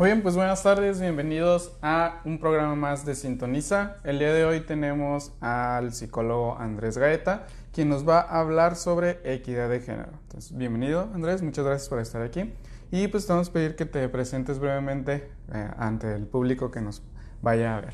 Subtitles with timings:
[0.00, 3.98] Muy bien, pues buenas tardes, bienvenidos a un programa más de Sintoniza.
[4.02, 9.18] El día de hoy tenemos al psicólogo Andrés Gaeta, quien nos va a hablar sobre
[9.24, 10.12] equidad de género.
[10.22, 12.50] Entonces, bienvenido Andrés, muchas gracias por estar aquí.
[12.90, 16.80] Y pues te vamos a pedir que te presentes brevemente eh, ante el público que
[16.80, 17.02] nos
[17.42, 17.92] vaya a ver.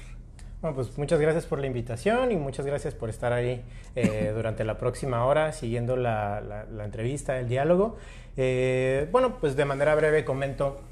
[0.62, 3.64] Bueno, pues muchas gracias por la invitación y muchas gracias por estar ahí
[3.96, 7.96] eh, durante la próxima hora siguiendo la, entrevista, el diálogo.
[8.36, 10.82] Eh, bueno, pues de manera breve comento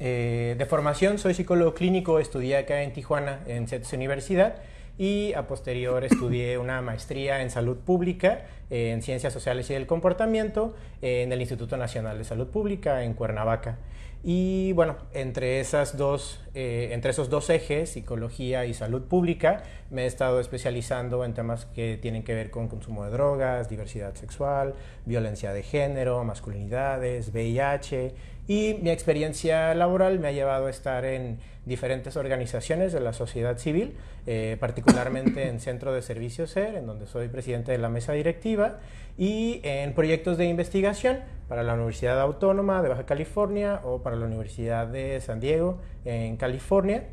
[0.00, 4.56] eh, de formación soy psicólogo clínico, estudié acá en Tijuana, en CETS Universidad,
[4.98, 10.74] y a posterior estudié una maestría en salud pública, en ciencias sociales y del comportamiento,
[11.00, 13.78] en el Instituto Nacional de Salud Pública, en Cuernavaca.
[14.22, 20.02] Y bueno, entre, esas dos, eh, entre esos dos ejes, psicología y salud pública, me
[20.02, 24.74] he estado especializando en temas que tienen que ver con consumo de drogas, diversidad sexual,
[25.06, 28.14] violencia de género, masculinidades, VIH.
[28.50, 33.56] Y mi experiencia laboral me ha llevado a estar en diferentes organizaciones de la sociedad
[33.58, 33.96] civil,
[34.26, 38.80] eh, particularmente en Centro de Servicios SER, en donde soy presidente de la mesa directiva,
[39.16, 44.26] y en proyectos de investigación para la Universidad Autónoma de Baja California o para la
[44.26, 47.04] Universidad de San Diego en California.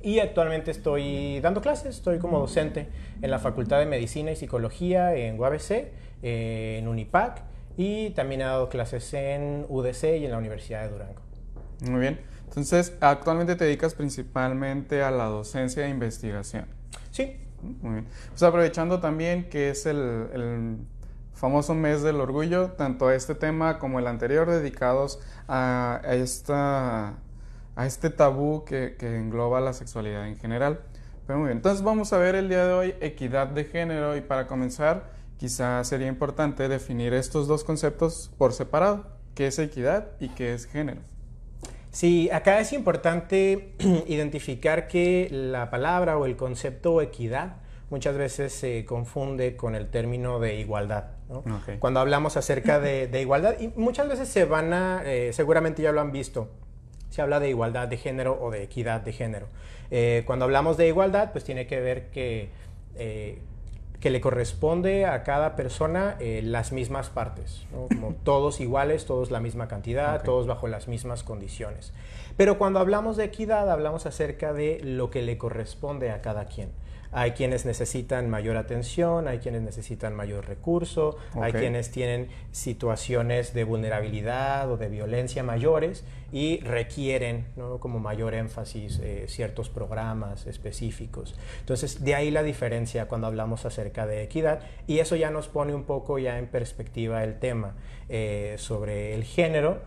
[0.00, 2.88] Y actualmente estoy dando clases, estoy como docente
[3.20, 8.68] en la Facultad de Medicina y Psicología en UABC, en UNIPAC, y también he dado
[8.68, 11.20] clases en UDC y en la Universidad de Durango.
[11.88, 12.20] Muy bien.
[12.44, 16.66] Entonces, actualmente te dedicas principalmente a la docencia e investigación.
[17.10, 17.36] Sí.
[17.62, 18.06] Muy bien.
[18.30, 20.78] Pues aprovechando también que es el,
[21.34, 27.14] famoso mes del orgullo, tanto este tema como el anterior dedicados a, esta,
[27.76, 30.80] a este tabú que, que, engloba la sexualidad en general.
[31.26, 34.20] Pero muy bien, entonces vamos a ver el día de hoy equidad de género y
[34.20, 35.04] para comenzar
[35.40, 40.66] quizá sería importante definir estos dos conceptos por separado, qué es equidad y qué es
[40.66, 41.00] género.
[41.90, 43.72] Sí, acá es importante
[44.06, 47.56] identificar que la palabra o el concepto equidad
[47.88, 51.04] muchas veces se confunde con el término de igualdad.
[51.78, 56.02] Cuando hablamos acerca de, igualdad, y muchas veces se van a, eh, seguramente ya lo
[56.02, 56.50] han visto,
[57.08, 59.46] se habla de igualdad de género o de equidad de género.
[59.90, 62.50] Eh, cuando hablamos de igualdad, pues tiene que ver que
[62.96, 63.38] eh,
[64.00, 69.40] que le corresponde a cada persona eh, las mismas partes, como todos iguales, todos la
[69.40, 71.92] misma cantidad, todos bajo las mismas condiciones.
[72.36, 76.70] Pero cuando hablamos de equidad, hablamos acerca de lo que le corresponde a cada quien.
[77.12, 83.64] Hay quienes necesitan mayor atención, hay quienes necesitan mayor recurso, hay quienes tienen situaciones de
[83.64, 87.46] vulnerabilidad o de violencia mayores y requieren
[87.80, 91.34] como mayor énfasis eh, ciertos programas específicos.
[91.58, 95.74] Entonces, de ahí la diferencia cuando hablamos acerca de equidad y eso ya nos pone
[95.74, 97.74] un poco ya en perspectiva el tema
[98.08, 99.82] eh, sobre el género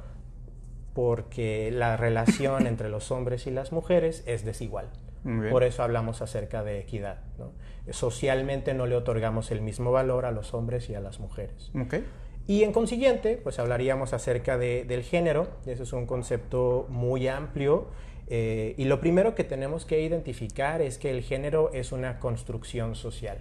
[0.94, 4.90] porque la relación entre los hombres y las mujeres es desigual.
[5.24, 7.20] Por eso hablamos acerca de equidad.
[7.92, 11.72] Socialmente no le otorgamos el mismo valor a los hombres y a las mujeres.
[12.46, 15.48] Y en consiguiente, pues hablaríamos acerca del género.
[15.66, 17.88] Ese es un concepto muy amplio.
[18.28, 22.96] Eh, y lo primero que tenemos que identificar es que el género es una construcción
[22.96, 23.38] social.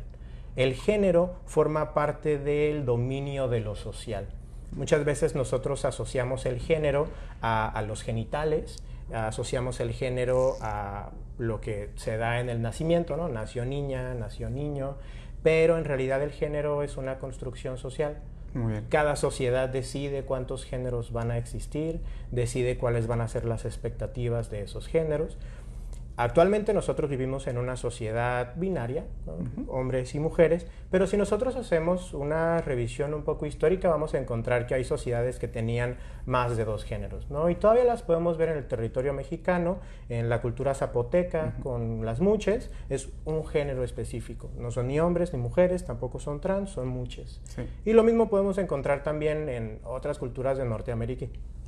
[0.54, 4.28] El género forma parte del dominio de lo social.
[4.72, 7.08] Muchas veces nosotros asociamos el género
[7.40, 8.82] a los genitales,
[9.12, 11.10] asociamos el género a
[11.42, 13.28] lo que se da en el nacimiento, ¿no?
[13.28, 14.96] Nació niña, nació niño,
[15.42, 18.18] pero en realidad el género es una construcción social.
[18.90, 24.50] Cada sociedad decide cuántos géneros van a existir, decide cuáles van a ser las expectativas
[24.50, 25.38] de esos géneros.
[26.16, 29.06] Actualmente nosotros vivimos en una sociedad binaria,
[29.68, 34.66] hombres y mujeres, pero si nosotros hacemos una revisión un poco histórica vamos a encontrar
[34.66, 35.96] que hay sociedades que tenían
[36.26, 37.48] más de dos géneros, ¿no?
[37.48, 39.78] Y todavía las podemos ver en el territorio mexicano,
[40.10, 45.32] en la cultura zapoteca, con las muches, es un género específico, no son ni hombres
[45.32, 47.40] ni mujeres, tampoco son trans, son muches.
[47.86, 51.26] Y lo mismo podemos encontrar también en otras culturas de Norteamérica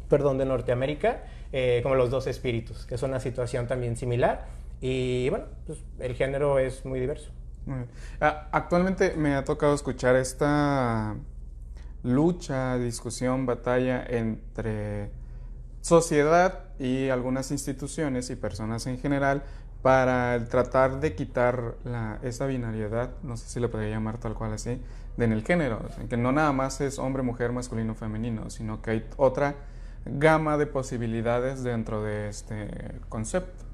[0.09, 1.23] perdón, de Norteamérica,
[1.53, 4.47] eh, como los dos espíritus, que es una situación también similar.
[4.81, 7.31] Y bueno, pues el género es muy diverso.
[8.21, 11.17] Ah, actualmente me ha tocado escuchar esta
[12.03, 15.11] lucha, discusión, batalla entre
[15.81, 19.43] sociedad y algunas instituciones y personas en general
[19.83, 24.55] para tratar de quitar la, esa binariedad, no sé si le podría llamar tal cual
[24.55, 24.81] así,
[25.17, 28.91] de en el género, que no nada más es hombre, mujer, masculino, femenino, sino que
[28.93, 29.57] hay otra
[30.07, 32.69] gama de posibilidades dentro de este
[33.09, 33.65] concepto.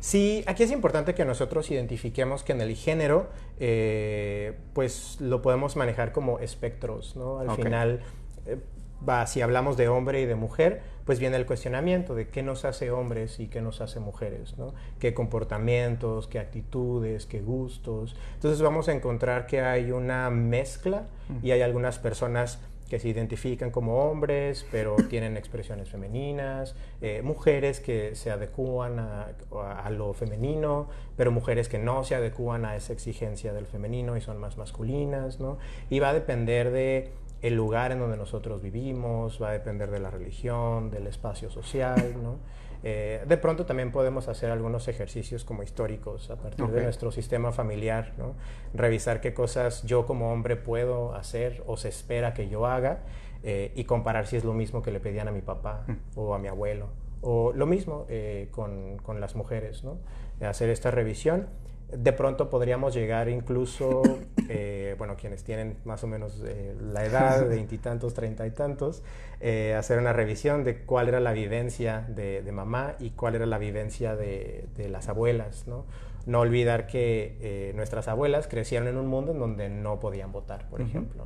[0.00, 3.28] Sí, aquí es importante que nosotros identifiquemos que en el género,
[3.58, 7.40] eh, pues lo podemos manejar como espectros, ¿no?
[7.40, 8.00] Al final,
[8.46, 8.58] eh,
[9.06, 12.64] va, si hablamos de hombre y de mujer, pues viene el cuestionamiento de qué nos
[12.64, 14.72] hace hombres y qué nos hace mujeres, ¿no?
[15.00, 18.14] Qué comportamientos, qué actitudes, qué gustos.
[18.34, 21.06] Entonces vamos a encontrar que hay una mezcla
[21.42, 27.80] y hay algunas personas que se identifican como hombres, pero tienen expresiones femeninas, eh, mujeres
[27.80, 33.52] que se adecúan a, lo femenino, pero mujeres que no se adecúan a esa exigencia
[33.52, 35.58] del femenino y son más masculinas, ¿no?
[35.90, 40.00] Y va a depender de el lugar en donde nosotros vivimos, va a depender de
[40.00, 42.36] la religión, del espacio social, ¿no?
[42.84, 47.50] Eh, de pronto también podemos hacer algunos ejercicios como históricos a partir de nuestro sistema
[47.50, 48.34] familiar, ¿no?
[48.72, 53.00] revisar qué cosas yo como hombre puedo hacer o se espera que yo haga
[53.42, 56.18] eh, y comparar si es lo mismo que le pedían a mi papá mm.
[56.18, 56.88] o a mi abuelo.
[57.20, 59.98] O lo mismo eh, con, con, las mujeres, ¿no?
[60.40, 61.48] hacer esta revisión
[61.90, 64.02] de pronto podríamos llegar incluso,
[64.48, 69.02] eh, bueno, quienes tienen más o menos eh, la edad de veintitantos, treinta y tantos,
[69.40, 73.58] eh, hacer una revisión de cuál era la vivencia de, mamá y cuál era la
[73.58, 75.84] vivencia de, las abuelas, ¿no?
[76.26, 80.82] No olvidar que nuestras abuelas crecieron en un mundo en donde no podían votar, por
[80.82, 81.24] ejemplo.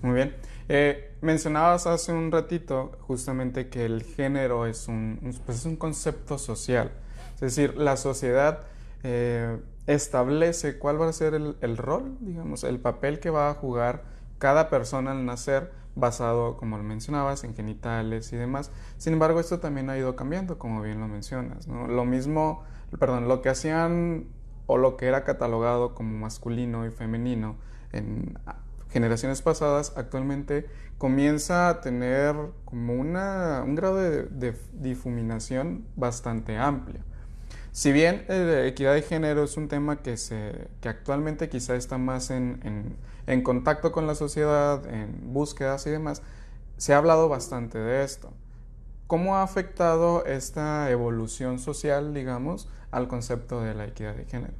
[0.00, 0.34] Muy bien.
[1.20, 6.92] mencionabas hace un ratito justamente que el género es un, pues es un concepto social.
[7.34, 8.60] Es decir, la sociedad
[9.02, 14.04] eh, establece cuál va a ser el, rol, digamos, el papel que va a jugar
[14.38, 18.70] cada persona al nacer basado, como lo mencionabas, en genitales y demás.
[18.98, 21.66] Sin embargo, esto también ha ido cambiando, como bien lo mencionas.
[21.66, 22.62] Lo mismo,
[22.98, 24.26] perdón, lo que hacían
[24.66, 27.56] o lo que era catalogado como masculino y femenino
[27.92, 28.38] en
[28.90, 30.66] generaciones pasadas, actualmente
[30.98, 37.00] comienza a tener como una, un grado de difuminación bastante amplio.
[37.72, 41.98] Si bien eh, equidad de género es un tema que, se, que actualmente quizá está
[41.98, 42.96] más en,
[43.26, 46.22] en, contacto con la sociedad, en búsquedas y demás,
[46.76, 48.32] se ha hablado bastante de esto.
[49.06, 54.54] ¿Cómo ha afectado esta evolución social, digamos, al concepto de la equidad de género?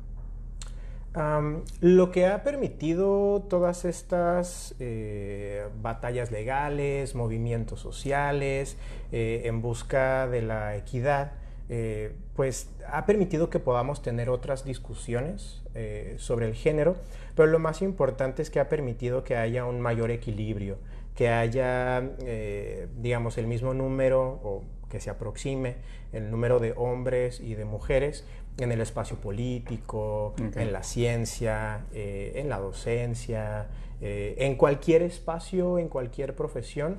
[1.80, 8.76] lo que ha permitido todas estas eh, batallas legales, movimientos sociales
[9.10, 11.32] eh, en busca de la equidad,
[11.72, 16.96] eh, pues ha permitido que podamos tener otras discusiones eh, sobre el género,
[17.36, 20.78] pero lo más importante es que ha permitido que haya un mayor equilibrio,
[21.14, 25.76] que haya, eh, digamos, el mismo número o que se aproxime
[26.12, 28.24] el número de hombres y de mujeres
[28.58, 33.68] en el espacio político, en la ciencia, en la docencia,
[34.00, 36.98] en cualquier espacio, en cualquier profesión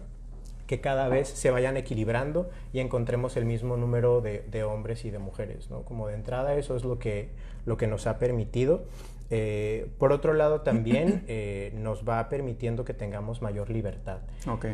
[0.71, 5.19] que cada vez se vayan equilibrando y encontremos el mismo número de, hombres y de
[5.19, 5.69] mujeres.
[5.69, 5.81] ¿no?
[5.81, 7.27] Como de entrada eso es lo que,
[7.65, 8.85] lo que nos ha permitido.
[9.29, 14.19] Eh, por otro lado, también eh, nos va permitiendo que tengamos mayor libertad.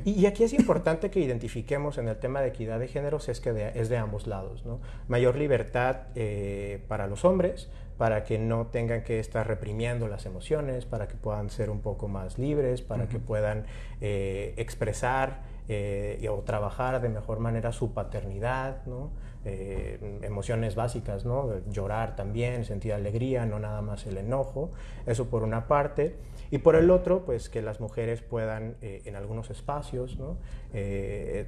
[0.05, 3.71] Y, aquí es importante que identifiquemos en el tema de equidad de géneros es que
[3.73, 4.67] es de ambos lados.
[4.67, 4.79] ¿no?
[5.07, 10.85] Mayor libertad eh, para los hombres, para que no tengan que estar reprimiendo las emociones,
[10.85, 13.65] para que puedan ser un poco más libres, para que puedan
[13.99, 19.11] expresar eh, o trabajar de mejor manera su paternidad, ¿no?
[19.43, 21.59] Eh, emociones básicas, ¿no?
[21.69, 24.71] llorar también, sentir alegría, no nada más el enojo,
[25.05, 26.15] eso por una parte.
[26.51, 30.37] Y por el otro, pues que las mujeres puedan eh, en algunos espacios ¿no?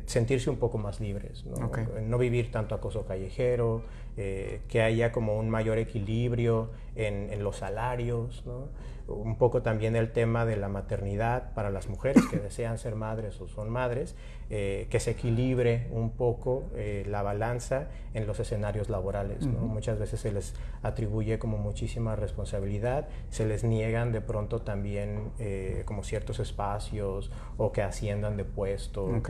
[0.05, 1.71] sentirse un poco más libres, ¿no?
[2.01, 3.83] no vivir tanto acoso callejero,
[4.15, 8.43] que haya como un mayor equilibrio en, en los salarios.
[8.45, 8.67] ¿no?
[9.09, 13.39] Un poco también el tema de la maternidad para las mujeres que desean ser madres
[13.41, 14.15] o son madres,
[14.51, 19.45] eh, que se equilibre un poco eh, la balanza en los escenarios laborales.
[19.45, 25.83] Muchas veces se les atribuye como muchísima responsabilidad, se les niegan de pronto también eh,
[25.85, 29.21] como ciertos espacios o que asciendan de puesto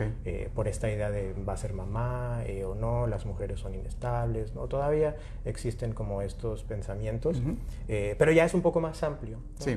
[0.54, 4.68] por esta idea de va a ser mamá o no, las mujeres son inestables, ¿no?
[4.68, 7.42] todavía existen como estos pensamientos,
[7.86, 9.38] pero ya es un poco más amplio.
[9.58, 9.69] Sí.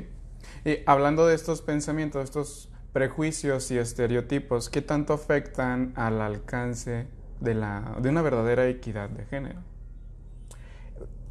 [0.66, 7.08] Y hablando de estos pensamientos, estos prejuicios y estereotipos, ¿qué tanto afectan al alcance
[7.40, 9.60] de, la, de una verdadera equidad de género?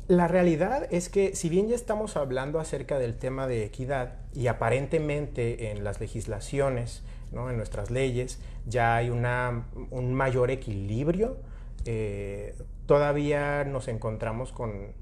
[0.08, 4.48] La realidad es que si bien ya estamos hablando acerca del tema de equidad y
[4.48, 7.48] aparentemente en las legislaciones, ¿no?
[7.48, 11.38] en nuestras leyes, ya hay una, un mayor equilibrio,
[11.84, 12.54] eh,
[12.86, 14.92] todavía nos encontramos con,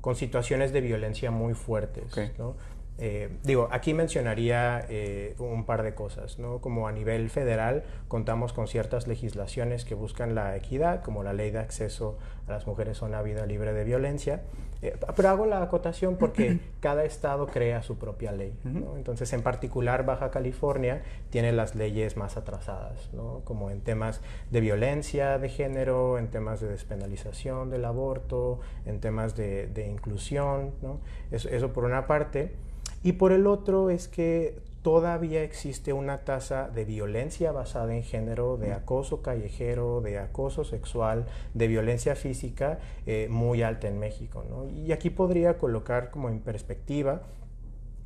[0.00, 2.12] con, situaciones de violencia muy fuertes.
[2.38, 2.56] ¿no?
[3.00, 6.60] Eh, digo, aquí mencionaría eh, un par de cosas, ¿no?
[6.60, 11.52] Como a nivel federal contamos con ciertas legislaciones que buscan la equidad, como la ley
[11.52, 14.42] de acceso a las mujeres a una vida libre de violencia,
[14.82, 18.96] eh, pero hago la acotación porque cada estado crea su propia ley, ¿no?
[18.96, 23.42] Entonces, en particular, Baja California tiene las leyes más atrasadas, ¿no?
[23.44, 29.36] Como en temas de violencia de género, en temas de despenalización del aborto, en temas
[29.36, 30.98] de, de inclusión, ¿no?
[31.30, 32.56] Eso, eso por una parte.
[33.02, 38.56] Y por el otro es que todavía existe una tasa de violencia basada en género,
[38.56, 44.44] de acoso callejero, de acoso sexual, de violencia física eh, muy alta en México.
[44.74, 47.22] Y aquí podría colocar como en perspectiva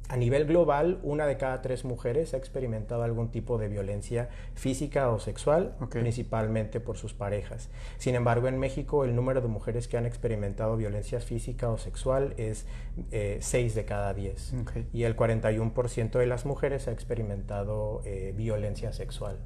[0.08, 5.08] a nivel global, una de cada tres mujeres ha experimentado algún tipo de violencia física
[5.10, 7.70] o sexual, principalmente por sus parejas.
[7.98, 12.34] Sin embargo, en México el número de mujeres que han experimentado violencia física o sexual
[12.36, 12.66] es
[13.10, 14.54] eh, 6 de cada 10.
[14.92, 19.38] Y el 41% de las mujeres ha experimentado eh, violencia sexual.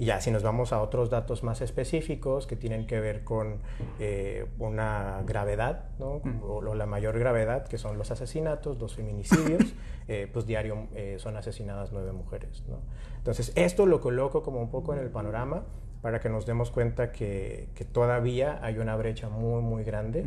[0.00, 3.58] Y ya si nos vamos a otros datos más específicos que tienen que ver con
[3.98, 6.22] eh, una gravedad, ¿no?
[6.42, 9.74] o, la mayor gravedad, que son los asesinatos, los feminicidios,
[10.08, 12.64] eh, pues diario eh, son asesinadas nueve mujeres.
[12.66, 12.78] ¿no?
[13.18, 15.64] Entonces, esto lo coloco como un poco en el panorama
[16.00, 20.24] para que nos demos cuenta que, que todavía hay una brecha muy, muy grande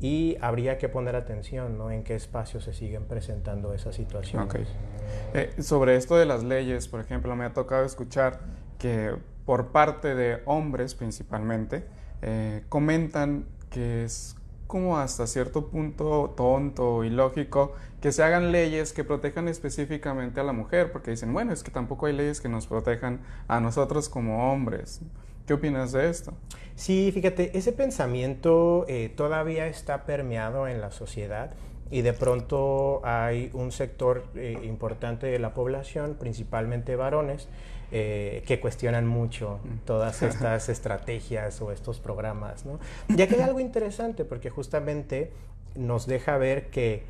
[0.00, 1.90] y habría que poner atención ¿no?
[1.90, 4.46] en qué espacios se siguen presentando esas situaciones.
[4.46, 5.62] Okay.
[5.62, 10.42] sobre esto de las leyes, por ejemplo, me ha tocado escuchar que por parte de
[10.44, 11.86] hombres principalmente
[12.20, 14.36] eh, comentan que es
[14.66, 17.72] como hasta cierto punto tonto, y lógico
[18.02, 21.70] que se hagan leyes que protejan específicamente a la mujer, porque dicen, bueno, es que
[21.70, 25.00] tampoco hay leyes que nos protejan a nosotros como hombres.
[25.46, 26.34] ¿Qué opinas de esto?
[26.74, 31.54] Sí, fíjate, ese pensamiento eh, todavía está permeado en la sociedad
[31.90, 37.48] y de pronto hay un sector eh, importante de la población, principalmente varones,
[37.96, 42.66] eh, que cuestionan mucho todas estas estrategias o estos programas.
[42.66, 42.80] ¿no?
[43.06, 45.30] Ya que hay algo interesante, porque justamente
[45.76, 47.04] nos deja ver que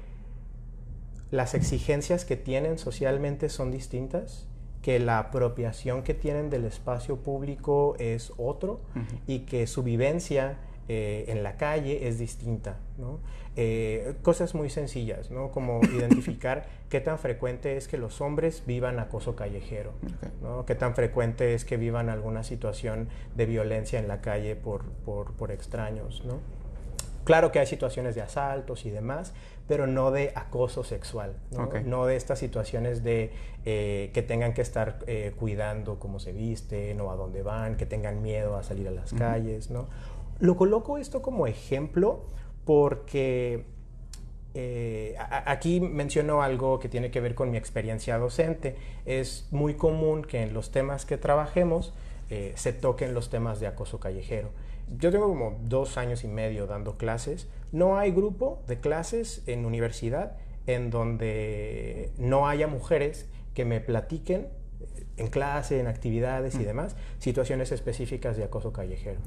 [1.31, 4.47] las exigencias que tienen socialmente son distintas,
[4.83, 8.83] que la apropiación que tienen del espacio público es otro
[9.26, 12.76] y que su vivencia eh, en la calle es distinta.
[12.99, 13.19] ¿no?
[13.57, 15.50] Eh, cosas muy sencillas, ¿no?
[15.50, 19.93] como identificar qué tan frecuente es que los hombres vivan acoso callejero,
[20.43, 20.67] ¿no?
[20.67, 25.33] qué tan frecuente es que vivan alguna situación de violencia en la calle por, por,
[25.33, 26.23] por extraños.
[26.26, 26.38] ¿no?
[27.25, 29.33] Claro que hay situaciones de asaltos y demás,
[29.67, 33.31] pero no de acoso sexual, no, no de estas situaciones de
[33.64, 34.99] eh, que tengan que estar
[35.38, 39.14] cuidando cómo se visten o a dónde van, que tengan miedo a salir a las
[39.14, 39.87] calles, ¿no?
[40.41, 42.25] Lo coloco esto como ejemplo
[42.64, 43.64] porque
[44.55, 48.76] eh, aquí menciono algo que tiene que ver con mi experiencia docente.
[49.05, 51.93] Es muy común que en los temas que trabajemos
[52.31, 54.50] eh, se toquen los temas de acoso callejero.
[54.99, 57.49] Yo tengo como dos años y medio dando clases.
[57.73, 60.37] No hay grupo de clases en universidad
[60.67, 64.49] en donde no haya mujeres que me platiquen
[65.17, 66.64] en clase, en actividades y mm.
[66.64, 69.21] demás, situaciones específicas de acoso callejero.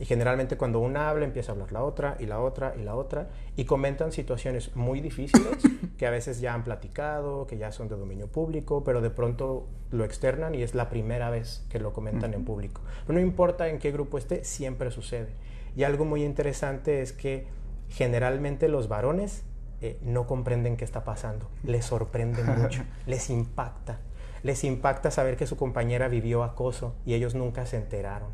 [0.00, 2.94] Y generalmente cuando una habla empieza a hablar la otra y la otra y la
[2.94, 5.58] otra y comentan situaciones muy difíciles
[5.98, 9.66] que a veces ya han platicado, que ya son de dominio público, pero de pronto
[9.90, 12.80] lo externan y es la primera vez que lo comentan en público.
[13.08, 15.28] no importa en qué grupo esté, siempre sucede.
[15.76, 17.46] Y algo muy interesante es que
[17.90, 19.42] generalmente los varones
[19.80, 23.98] eh, no comprenden qué está pasando, les sorprende mucho, les impacta
[24.44, 28.28] les impacta saber que su compañera vivió acoso y ellos nunca se enteraron.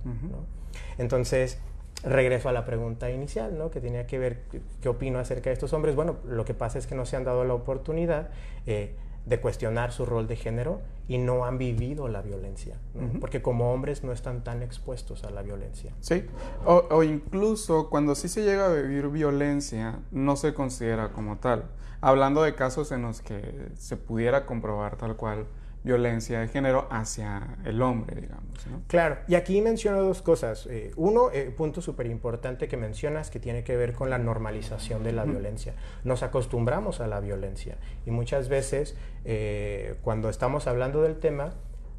[0.98, 1.58] Entonces,
[2.02, 3.70] regreso a la pregunta inicial, ¿no?
[3.70, 4.42] que tenía que ver
[4.82, 5.94] qué opino acerca de estos hombres.
[5.94, 8.30] Bueno, lo que pasa es que no se han dado la oportunidad
[8.66, 12.76] eh, de cuestionar su rol de género y no han vivido la violencia,
[13.20, 15.92] porque como hombres no están tan expuestos a la violencia.
[16.00, 16.24] Sí,
[16.64, 21.64] o, o, incluso cuando sí se llega a vivir violencia, no se considera como tal.
[22.00, 25.46] Hablando de casos en los que se pudiera comprobar tal cual
[25.82, 28.50] violencia de género hacia el hombre, digamos.
[28.86, 30.66] Claro, y aquí menciono dos cosas.
[30.66, 35.02] Eh, uno, eh, punto súper importante que mencionas que tiene que ver con la normalización
[35.02, 35.74] de la violencia.
[36.04, 41.54] Nos acostumbramos a la violencia y muchas veces eh, cuando estamos hablando del tema,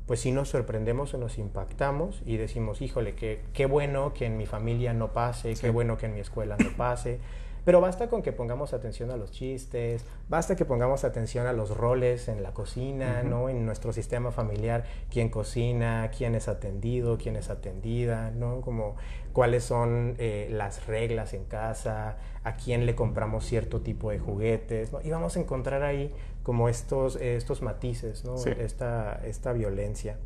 [0.05, 4.37] pues sí nos sorprendemos o nos impactamos y decimos, híjole, qué, qué bueno que en
[4.37, 7.19] mi familia no pase, qué bueno que en mi escuela no pase.
[7.63, 11.75] Pero basta con que pongamos atención a los chistes, basta que pongamos atención a los
[11.77, 13.49] roles en la cocina, ¿no?
[13.49, 18.61] En nuestro sistema familiar, quién cocina, quién es atendido, quién es atendida, ¿no?
[18.61, 18.95] Como
[19.31, 24.91] cuáles son eh, las reglas en casa, a quién le compramos cierto tipo de juguetes,
[24.91, 25.01] ¿no?
[25.01, 28.35] Y vamos a encontrar ahí como estos, estos matices, ¿no?
[28.43, 30.17] Esta, esta violencia.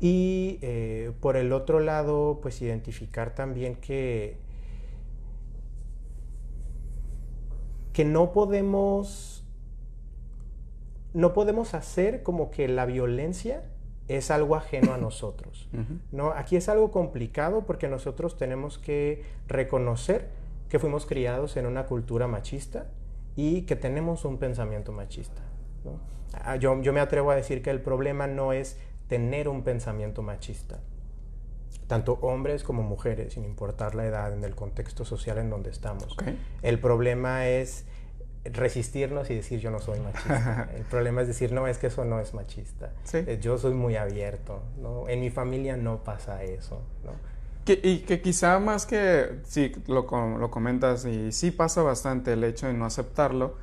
[0.00, 4.36] Y eh, por el otro lado, pues identificar también que
[7.94, 9.44] que no podemos,
[11.14, 13.62] no podemos hacer como que la violencia
[14.08, 15.70] es algo ajeno a nosotros.
[16.12, 16.32] ¿no?
[16.32, 20.28] Aquí es algo complicado porque nosotros tenemos que reconocer
[20.68, 22.88] que fuimos criados en una cultura machista
[23.36, 25.42] y que tenemos un pensamiento machista.
[26.32, 30.22] Ah, yo, yo me atrevo a decir que el problema no es tener un pensamiento
[30.22, 30.80] machista
[31.86, 36.16] tanto hombres como mujeres, sin importar la edad, en el contexto social en donde estamos.
[36.62, 37.84] El problema es
[38.44, 40.68] resistirnos y decir yo no soy machista.
[40.76, 42.92] el problema es decir, no, es que eso no es machista.
[43.12, 44.62] Eh, yo soy muy abierto.
[44.80, 45.08] ¿no?
[45.08, 46.82] En mi familia no pasa eso.
[47.04, 47.12] ¿no?
[47.66, 50.06] y que quizá más que, sí, lo,
[50.38, 53.56] lo comentas, y sí pasa bastante el hecho de no aceptarlo,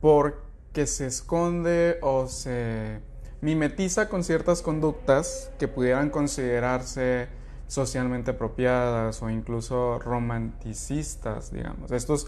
[0.00, 3.00] porque se esconde o se
[3.40, 7.28] mimetiza con ciertas conductas que pudieran considerarse
[7.70, 11.92] socialmente apropiadas o incluso romanticistas, digamos.
[11.92, 12.26] Estos,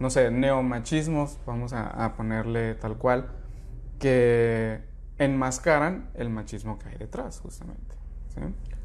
[0.00, 3.30] no sé, neomachismos, vamos a, ponerle tal cual,
[4.00, 4.80] que
[5.16, 7.94] enmascaran el machismo que hay detrás, justamente.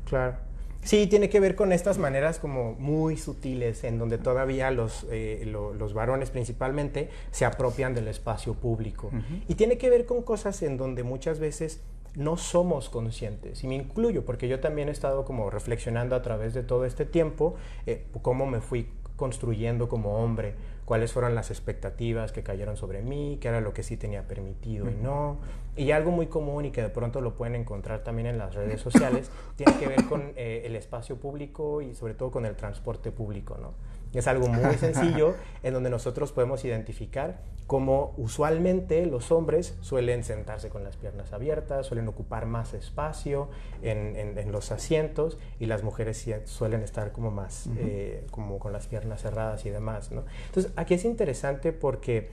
[0.05, 0.35] Claro.
[0.83, 5.43] Sí, tiene que ver con estas maneras como muy sutiles en donde todavía los, eh,
[5.47, 9.09] los varones principalmente se apropian del espacio público.
[9.47, 11.81] Y tiene que ver con cosas en donde muchas veces
[12.15, 16.53] no somos conscientes, y me incluyo, porque yo también he estado como reflexionando a través
[16.53, 17.55] de todo este tiempo
[17.86, 20.55] eh, cómo me fui construyendo como hombre,
[20.86, 24.89] cuáles fueron las expectativas que cayeron sobre mí, qué era lo que sí tenía permitido
[24.89, 25.38] y no.
[25.75, 28.81] Y algo muy común y que de pronto lo pueden encontrar también en las redes
[28.81, 33.12] sociales, tiene que ver con eh, el espacio público y sobre todo con el transporte
[33.12, 33.74] público, ¿no?
[34.15, 40.69] Es algo muy sencillo en donde nosotros podemos identificar cómo usualmente los hombres suelen sentarse
[40.69, 43.50] con las piernas abiertas, suelen ocupar más espacio
[43.81, 49.22] en, los asientos y las mujeres suelen estar como más, eh, como con las piernas
[49.22, 50.12] cerradas y demás.
[50.12, 50.25] ¿no?
[50.48, 52.29] Entonces, aquí es interesante porque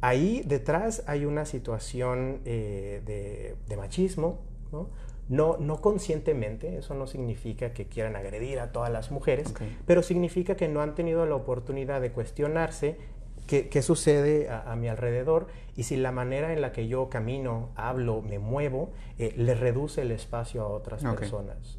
[0.00, 4.38] ahí detrás hay una situación eh, de, machismo,
[4.70, 4.88] ¿no?
[5.32, 9.54] No, no conscientemente, eso no significa que quieran agredir a todas las mujeres,
[9.86, 12.98] pero significa que no han tenido la oportunidad de cuestionarse
[13.46, 18.20] qué, sucede a, mi alrededor y si la manera en la que yo camino, hablo,
[18.20, 21.78] me muevo, eh, le reduce el espacio a otras personas.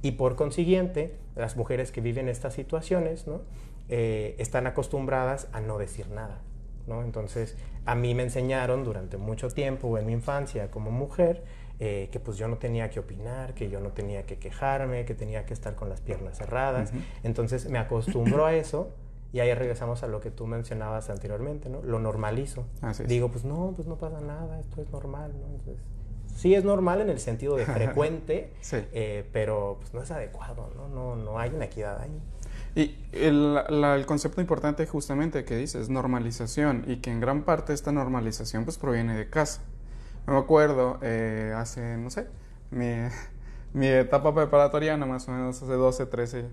[0.00, 3.26] Y por consiguiente, las mujeres que viven estas situaciones
[3.90, 6.40] eh, están acostumbradas a no decir nada.
[6.88, 11.44] Entonces, a mí me enseñaron durante mucho tiempo en mi infancia como mujer,
[11.78, 15.14] eh, que pues yo no tenía que opinar, que yo no tenía que quejarme, que
[15.14, 16.92] tenía que estar con las piernas cerradas.
[17.22, 18.90] Entonces me acostumbro a eso
[19.32, 21.82] y ahí regresamos a lo que tú mencionabas anteriormente, ¿no?
[21.82, 22.64] Lo normalizo.
[23.06, 25.46] Digo, pues no, pues no pasa nada, esto es normal, ¿no?
[25.54, 25.84] Entonces,
[26.34, 30.88] sí es normal en el sentido de frecuente, eh, pero pues no es adecuado, ¿no?
[30.88, 32.18] No, no hay una equidad ahí.
[32.74, 37.92] Y el, el, concepto importante justamente que dices, normalización, y que en gran parte esta
[37.92, 39.62] normalización pues proviene de casa.
[40.26, 42.26] Me acuerdo eh, hace, no sé,
[42.70, 42.86] mi,
[43.72, 46.48] mi etapa preparatoriana, más o menos hace 12, 13,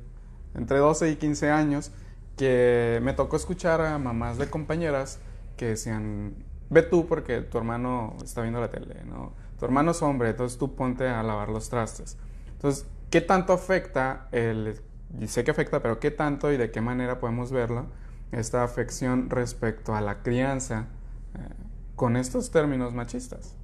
[0.55, 1.91] entre 12 y 15 años,
[2.37, 5.19] que me tocó escuchar a mamás de compañeras
[5.57, 6.35] que decían,
[6.69, 9.33] ve tú porque tu hermano está viendo la tele, ¿no?
[9.57, 12.17] Tu hermano es hombre, entonces tú ponte a lavar los trastes.
[12.53, 14.79] Entonces, ¿qué tanto afecta el,
[15.19, 17.87] y sé que afecta, pero qué tanto y de qué manera podemos verlo,
[18.31, 20.87] esta afección respecto a la crianza
[21.35, 21.53] eh,
[21.95, 23.55] con estos términos machistas?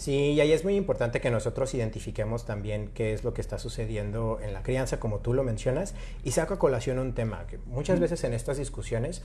[0.00, 3.58] Sí, y ahí es muy importante que nosotros identifiquemos también qué es lo que está
[3.58, 7.58] sucediendo en la crianza, como tú lo mencionas, y saco a colación un tema que
[7.66, 9.20] muchas veces en estas discusiones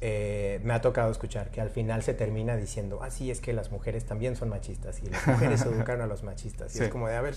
[0.00, 3.52] eh, me ha tocado escuchar, que al final se termina diciendo, así ah, es que
[3.52, 6.74] las mujeres también son machistas y las mujeres educan a los machistas.
[6.74, 7.36] Y es como de, a ver,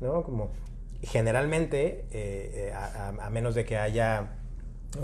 [0.00, 0.22] ¿no?
[0.22, 0.50] Como
[1.02, 4.39] generalmente, eh, eh, a menos de que haya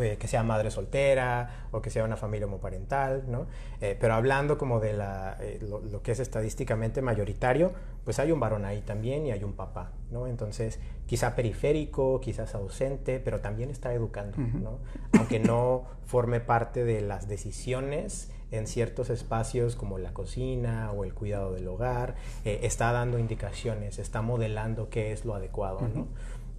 [0.00, 3.46] eh, que sea madre soltera o que sea una familia homoparental, ¿no?
[3.80, 7.72] Eh, pero hablando como de la, eh, lo, que es estadísticamente mayoritario,
[8.04, 10.26] pues hay un varón ahí también y hay un papá, ¿no?
[10.26, 14.80] Entonces, quizá periférico, quizás ausente, pero también está educando, ¿no?
[15.16, 21.14] Aunque no forme parte de las decisiones en ciertos espacios como la cocina o el
[21.14, 26.08] cuidado del hogar, está dando indicaciones, está modelando qué es lo adecuado, ¿no?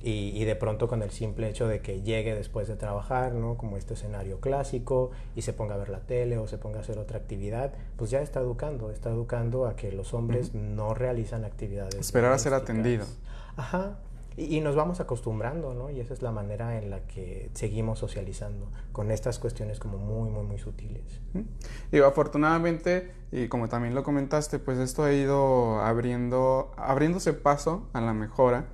[0.02, 3.58] Y, de pronto con el simple hecho de que llegue después de trabajar, ¿no?
[3.58, 6.82] Como este escenario clásico, y se ponga a ver la tele o se ponga a
[6.82, 11.44] hacer otra actividad, pues ya está educando, está educando a que los hombres no realizan
[11.46, 11.96] actividades.
[11.96, 13.06] Esperar a ser atendido.
[13.58, 13.98] Ajá,
[14.40, 15.90] y, nos vamos acostumbrando, ¿no?
[15.90, 20.30] Y esa es la manera en la que seguimos socializando con estas cuestiones como muy,
[20.30, 21.20] muy, muy sutiles.
[21.92, 28.02] Digo, afortunadamente, y como también lo comentaste, pues esto ha ido abriendo, abriéndose paso a
[28.02, 28.68] la mejora.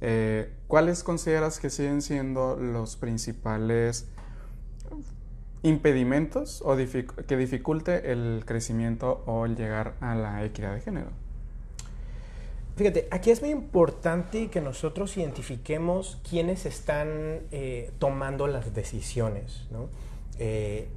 [0.00, 4.06] Eh, ¿Cuáles consideras que siguen siendo los principales
[5.62, 11.10] impedimentos o que dificulte el crecimiento o el llegar a la equidad de género?
[12.76, 19.88] Fíjate, aquí es muy importante que nosotros identifiquemos quiénes están eh, tomando las decisiones, ¿no?
[20.38, 20.88] Eh,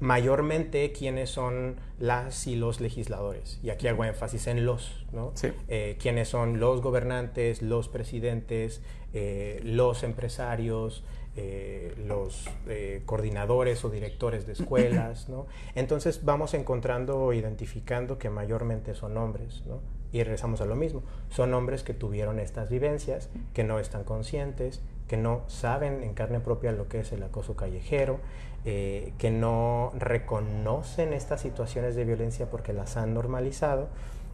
[0.00, 3.60] mayormente quiénes son las y los legisladores.
[3.62, 5.32] Y aquí hago énfasis en los, ¿no?
[5.34, 5.48] Sí.
[5.68, 8.82] Eh, quiénes son los gobernantes, los presidentes,
[9.62, 11.04] los empresarios,
[12.06, 12.48] los
[13.06, 15.46] coordinadores o directores de escuelas, ¿no?
[15.74, 19.80] Entonces vamos encontrando o identificando que mayormente son hombres, ¿no?
[20.12, 21.02] Y regresamos a lo mismo.
[21.28, 26.40] Son hombres que tuvieron estas vivencias, que no están conscientes, que no saben en carne
[26.40, 28.20] propia lo que es el acoso callejero,
[28.64, 33.88] eh, que no reconocen estas situaciones de violencia porque las han normalizado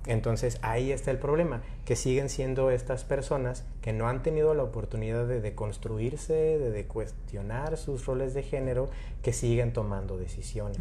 [0.06, 4.62] entonces ahí está el problema, que siguen siendo estas personas que no han tenido la
[4.62, 8.88] oportunidad de deconstruirse, de, cuestionar sus roles de género,
[9.22, 10.78] que siguen tomando decisiones.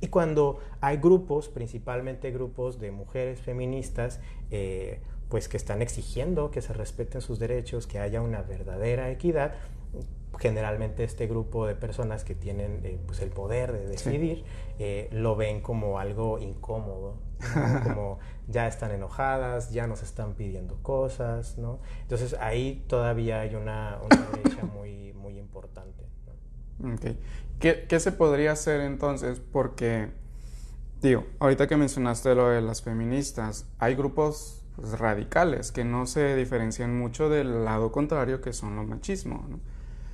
[0.00, 6.62] Y cuando hay grupos, principalmente grupos de mujeres feministas, eh, pues que están exigiendo que
[6.62, 9.54] se respeten sus derechos, que haya una verdadera equidad,
[10.38, 14.44] generalmente este grupo de personas que tienen eh, pues el poder de decidir
[14.78, 17.16] eh, lo ven como algo incómodo,
[17.84, 18.18] como
[18.48, 21.80] ya están enojadas, ya nos están pidiendo cosas, ¿no?
[22.02, 23.98] Entonces ahí todavía hay una,
[24.32, 26.04] brecha muy, muy importante.
[26.94, 27.20] Okay.
[27.60, 29.40] ¿Qué, ¿Qué, se podría hacer entonces?
[29.40, 30.10] Porque,
[31.00, 36.34] digo, ahorita que mencionaste lo de las feministas, hay grupos pues, radicales que no se
[36.34, 39.46] diferencian mucho del lado contrario que son los machismo.
[39.48, 39.71] ¿no?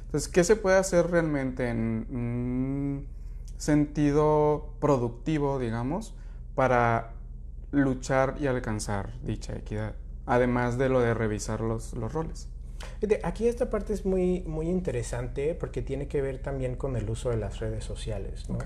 [0.09, 3.07] Entonces, ¿qué se puede hacer realmente en un
[3.59, 6.15] sentido productivo, digamos,
[6.55, 7.13] para
[7.73, 9.97] luchar y alcanzar dicha equidad?
[10.25, 12.49] Además de lo de revisar los, los roles.
[13.23, 17.29] Aquí esta parte es muy, muy interesante porque tiene que ver también con el uso
[17.29, 18.49] de las redes sociales.
[18.49, 18.57] ¿no?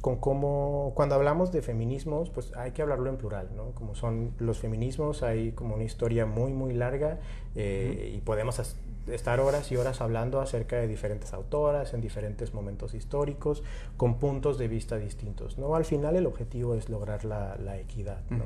[0.00, 3.70] Con cómo, cuando hablamos de feminismos, pues hay que hablarlo en plural, ¿no?
[3.72, 7.20] Como son los feminismos, hay como una historia muy, muy larga
[7.54, 8.60] eh, y podemos
[9.08, 13.62] estar horas y horas hablando acerca de diferentes autoras en diferentes momentos históricos
[13.96, 15.58] con puntos de vista distintos.
[15.58, 15.74] ¿no?
[15.74, 18.20] Al final el objetivo es lograr la, equidad.
[18.30, 18.44] ¿no?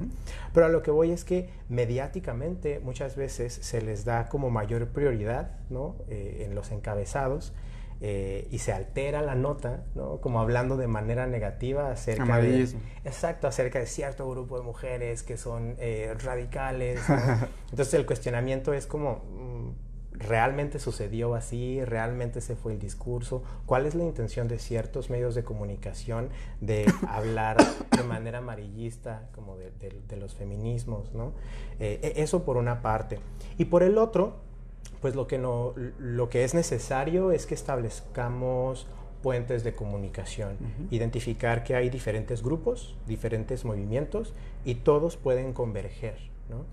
[0.53, 4.89] Pero a lo que voy es que mediáticamente muchas veces se les da como mayor
[4.89, 5.97] prioridad ¿no?
[6.09, 7.53] Eh, en los encabezados
[8.01, 10.21] eh, y se altera la nota, ¿no?
[10.21, 12.69] como hablando de manera negativa acerca de,
[13.05, 17.01] exacto, acerca de cierto grupo de mujeres que son eh, radicales.
[17.71, 19.23] Entonces el cuestionamiento es como,
[20.19, 21.85] ¿Realmente sucedió así?
[21.85, 23.43] ¿Realmente ese fue el discurso?
[23.67, 26.29] ¿Cuál es la intención de ciertos medios de comunicación
[26.61, 27.57] de hablar
[27.97, 31.15] de manera amarillista como de, los feminismos?
[31.15, 31.33] ¿no?
[31.79, 33.21] Eh, e, eso por una parte.
[33.59, 34.37] Y por el otro,
[35.01, 38.89] pues lo que, no, lo que es necesario es que establezcamos
[39.23, 40.57] puentes de comunicación,
[40.91, 44.33] identificar que hay diferentes grupos, diferentes movimientos
[44.65, 46.19] y todos pueden converger.
[46.49, 46.65] ¿no?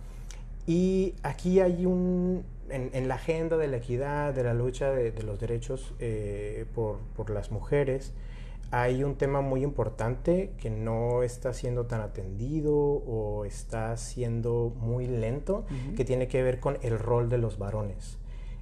[0.68, 5.40] Y aquí hay un, en, la agenda de la equidad, de la lucha de, los
[5.40, 8.14] derechos eh, por, por, las mujeres,
[8.72, 15.08] hay un tema muy importante que no está siendo tan atendido o está siendo muy
[15.08, 18.18] lento, que tiene que ver con el rol de los varones.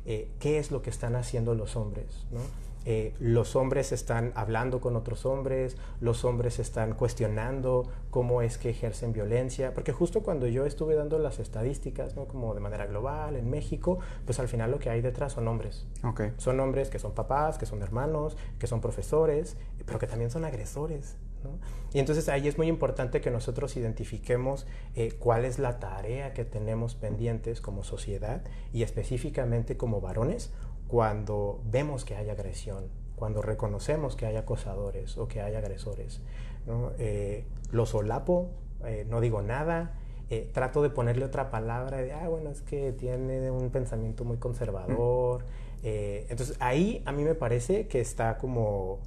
[0.05, 2.25] Eh, ¿Qué es lo que están haciendo los hombres?
[2.31, 2.41] ¿no?
[2.85, 8.69] Eh, los hombres están hablando con otros hombres, los hombres están cuestionando cómo es que
[8.69, 12.25] ejercen violencia, porque justo cuando yo estuve dando las estadísticas, ¿no?
[12.25, 15.87] como de manera global en México, pues al final lo que hay detrás son hombres.
[16.03, 16.33] Okay.
[16.37, 20.45] Son hombres que son papás, que son hermanos, que son profesores, pero que también son
[20.45, 21.15] agresores.
[21.43, 21.51] ¿no?
[21.93, 24.65] Y entonces ahí es muy importante que nosotros identifiquemos
[24.95, 28.41] eh, cuál es la tarea que tenemos pendientes como sociedad
[28.71, 30.51] y específicamente como varones
[30.93, 32.83] cuando vemos que hay agresión,
[33.15, 36.21] cuando reconocemos que hay acosadores o que hay agresores.
[36.67, 36.91] ¿no?
[36.99, 38.51] Eh, lo solapo,
[38.85, 39.97] eh, no digo nada,
[40.29, 44.37] eh, trato de ponerle otra palabra de, ah, bueno, es que tiene un pensamiento muy
[44.37, 45.45] conservador.
[45.81, 48.99] entonces ahí a mí me parece que está como,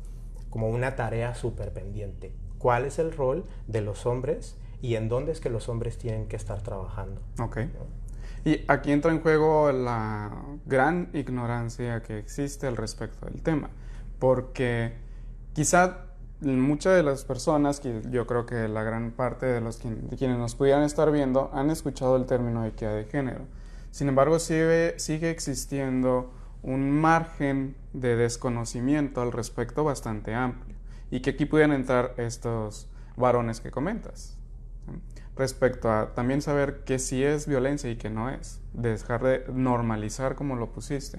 [0.50, 2.32] como una tarea súper pendiente.
[2.58, 6.26] ¿Cuál es el rol de los hombres y en dónde es que los hombres tienen
[6.26, 7.20] que estar trabajando?
[7.38, 7.58] Ok.
[8.46, 10.30] Y aquí entra en juego la
[10.66, 13.70] gran ignorancia que existe al respecto del tema,
[14.20, 14.92] porque
[15.52, 16.04] quizá
[16.42, 20.84] muchas de las personas, yo creo que la gran parte de los quienes nos pudieran
[20.84, 23.46] estar viendo, han escuchado el término equidad de género.
[23.90, 26.30] Sin embargo, sigue, sigue existiendo
[26.62, 30.76] un margen de desconocimiento al respecto bastante amplio
[31.10, 34.35] y que aquí pueden entrar estos varones que comentas.
[35.36, 40.34] Respecto a también saber que sí es violencia y que no es, dejar de normalizar
[40.34, 41.18] como lo pusiste.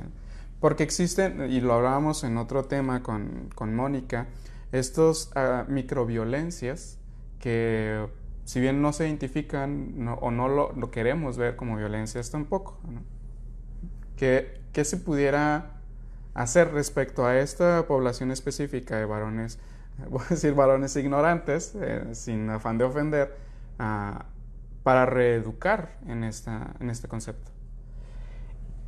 [0.60, 4.28] Porque existen, y lo hablábamos en otro tema con, con Mónica,
[4.72, 6.98] estos uh, microviolencias
[7.40, 8.08] que
[8.48, 12.80] si bien no se identifican o no lo, queremos ver como violencias tampoco.
[14.16, 15.82] ¿Qué, se pudiera
[16.34, 19.60] hacer respecto a esta población específica de varones,
[20.10, 23.36] voy a decir varones ignorantes, eh, sin afán de ofender,
[23.80, 24.24] uh,
[24.84, 27.52] para reeducar en, esta, en este concepto?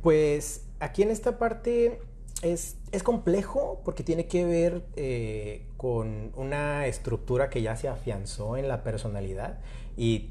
[0.02, 2.00] Pues aquí en esta parte
[2.42, 8.68] es, complejo porque tiene que ver eh, con una estructura que ya se afianzó en
[8.68, 9.58] la personalidad
[9.96, 10.30] y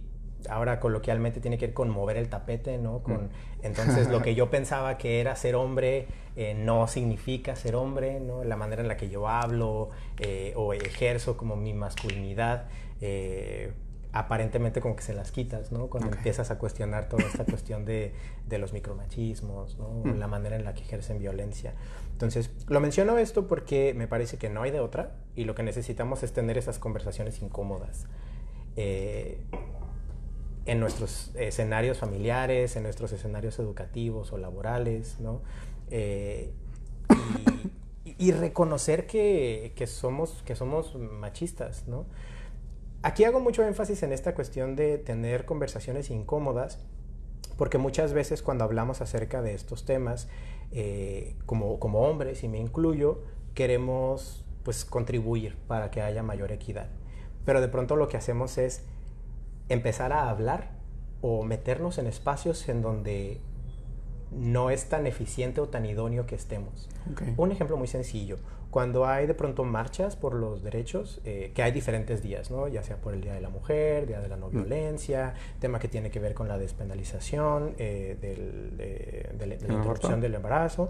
[0.49, 3.03] ahora coloquialmente tiene que ver con mover el tapete, ¿no?
[3.03, 3.29] Con, mm.
[3.61, 8.43] Entonces lo que yo pensaba que era ser hombre eh, no significa ser hombre, ¿no?
[8.43, 12.67] La manera en la que yo hablo eh, o ejerzo como mi masculinidad
[14.11, 15.87] aparentemente como que se las quitas, ¿no?
[15.87, 18.13] Cuando empiezas a cuestionar toda esta cuestión de,
[18.47, 20.01] de los micromachismos, ¿no?
[20.03, 20.17] Mm.
[20.17, 21.73] La manera en la que ejercen violencia.
[22.11, 25.63] Entonces, lo menciono esto porque me parece que no hay de otra y lo que
[25.63, 28.07] necesitamos es tener esas conversaciones incómodas.
[28.75, 29.39] Eh,
[30.65, 35.41] en nuestros escenarios familiares, en nuestros escenarios educativos o laborales, ¿no?
[35.89, 36.51] Eh,
[38.05, 42.05] y, y, reconocer que, que, somos, que somos machistas, ¿no?
[43.01, 46.79] Aquí hago mucho énfasis en esta cuestión de tener conversaciones incómodas,
[47.57, 50.27] porque muchas veces cuando hablamos acerca de estos temas,
[50.71, 53.21] eh, como, como hombres, y me incluyo,
[53.53, 56.89] queremos pues contribuir para que haya mayor equidad.
[57.45, 58.83] Pero de pronto lo que hacemos es
[59.69, 60.71] empezar a hablar
[61.21, 63.39] o meternos en espacios en donde
[64.31, 66.89] no es tan eficiente o tan idóneo que estemos.
[67.37, 68.37] Un ejemplo muy sencillo
[68.69, 72.67] cuando hay de pronto marchas por los derechos, eh, que hay diferentes días, ¿no?
[72.67, 74.51] ya sea por el Día de la Mujer, Día de la No mm.
[74.51, 80.89] Violencia, tema que tiene que ver con la despenalización eh, de, la interrupción del embarazo.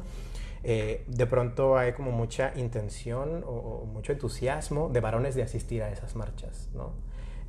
[0.61, 5.81] Eh, de pronto hay como mucha intención o, o, mucho entusiasmo de varones de asistir
[5.83, 6.91] a esas marchas, ¿no?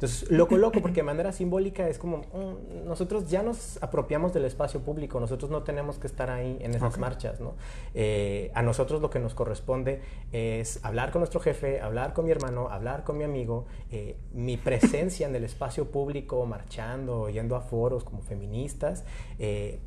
[0.00, 4.46] Entonces, lo coloco porque de manera simbólica es como, mm, nosotros ya nos apropiamos del
[4.46, 7.52] espacio público, nosotros no tenemos que estar ahí en esas marchas, ¿no?
[7.92, 10.00] Eh, a nosotros lo que nos corresponde
[10.32, 14.56] es hablar con nuestro jefe, hablar con mi hermano, hablar con mi amigo, eh, mi
[14.56, 19.04] presencia en el espacio público, marchando, yendo a foros como feministas,
[19.38, 19.80] eh,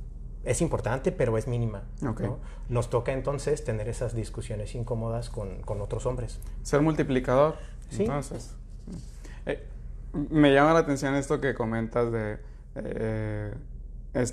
[0.43, 1.85] es importante, pero es mínima.
[2.69, 6.39] Nos toca entonces tener esas discusiones incómodas con, con otros hombres.
[6.61, 7.55] Ser multiplicador.
[7.89, 8.03] Sí.
[8.03, 8.55] Entonces.
[10.13, 12.37] Me llama la atención esto que comentas de
[12.75, 13.53] eh,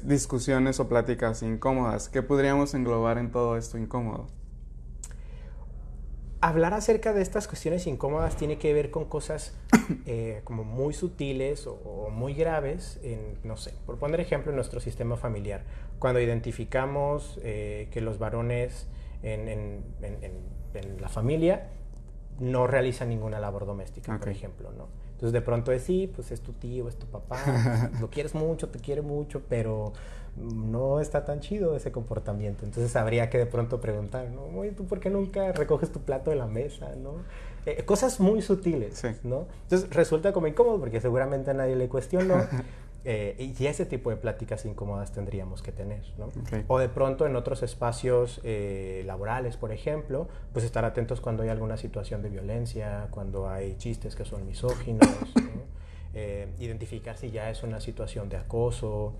[0.03, 2.11] discusiones o pláticas incómodas.
[2.11, 4.27] ¿Qué podríamos englobar en todo esto incómodo?
[6.43, 9.55] Hablar acerca de estas cuestiones incómodas tiene que ver con cosas
[10.07, 14.81] eh, como muy sutiles o, muy graves, en, no sé, por poner ejemplo en nuestro
[14.81, 15.64] sistema familiar.
[15.99, 18.87] Cuando identificamos eh, que los varones
[19.23, 21.69] en, en, en, la familia
[22.38, 24.88] no realizan ninguna labor doméstica, por ejemplo, ¿no?
[25.21, 28.71] Entonces de pronto es sí, pues es tu tío, es tu papá, lo quieres mucho,
[28.71, 29.93] te quiere mucho, pero
[30.39, 32.65] no está tan chido ese comportamiento.
[32.65, 34.45] Entonces habría que de pronto preguntar, ¿no?
[34.59, 37.17] Oye, ¿tú por qué nunca recoges tu plato de la mesa, no?
[37.67, 39.45] Eh, cosas muy sutiles, ¿no?
[39.65, 42.37] Entonces resulta como incómodo porque seguramente a nadie le cuestionó.
[43.05, 46.29] Eh, y ese tipo de pláticas incómodas tendríamos que tener, ¿no?
[46.69, 51.49] O de pronto en otros espacios eh, laborales, por ejemplo, pues estar atentos cuando hay
[51.49, 55.09] alguna situación de violencia, cuando hay chistes que son misóginos,
[56.15, 59.15] eh, identificar si ya es una situación de acoso.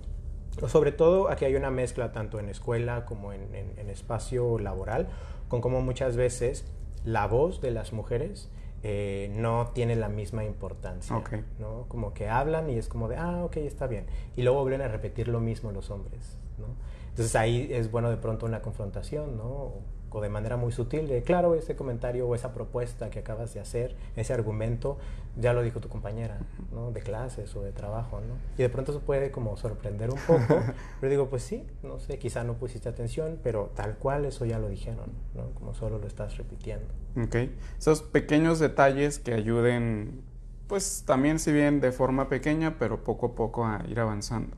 [0.61, 5.09] O sobre todo aquí hay una mezcla tanto en escuela como en, en espacio laboral,
[5.49, 6.67] con cómo muchas veces
[7.05, 8.51] la voz de las mujeres
[8.83, 11.23] eh, no tiene la misma importancia.
[11.59, 11.85] ¿no?
[11.89, 14.07] Como que hablan y es como de, ah, ok, está bien.
[14.37, 16.39] Y luego vuelven a repetir lo mismo los hombres.
[16.59, 16.67] ¿no?
[17.11, 19.75] Entonces ahí es bueno de pronto una confrontación, ¿no?
[20.13, 23.61] o de manera muy sutil de, claro, ese comentario o esa propuesta que acabas de
[23.61, 24.99] hacer, ese argumento,
[25.37, 26.39] ya lo dijo tu compañera,
[26.73, 26.91] ¿no?
[26.91, 28.35] De clases o de trabajo, ¿no?
[28.59, 30.61] Y de pronto eso puede como sorprender un poco,
[31.01, 34.59] pero digo, pues sí, no sé, quizá no pusiste atención, pero tal cual eso ya
[34.59, 35.51] lo dijeron, ¿no?
[35.55, 36.87] Como solo lo estás repitiendo.
[37.17, 37.37] Ok,
[37.79, 40.23] esos pequeños detalles que ayuden,
[40.67, 44.57] pues también si bien de forma pequeña, pero poco a poco a ir avanzando.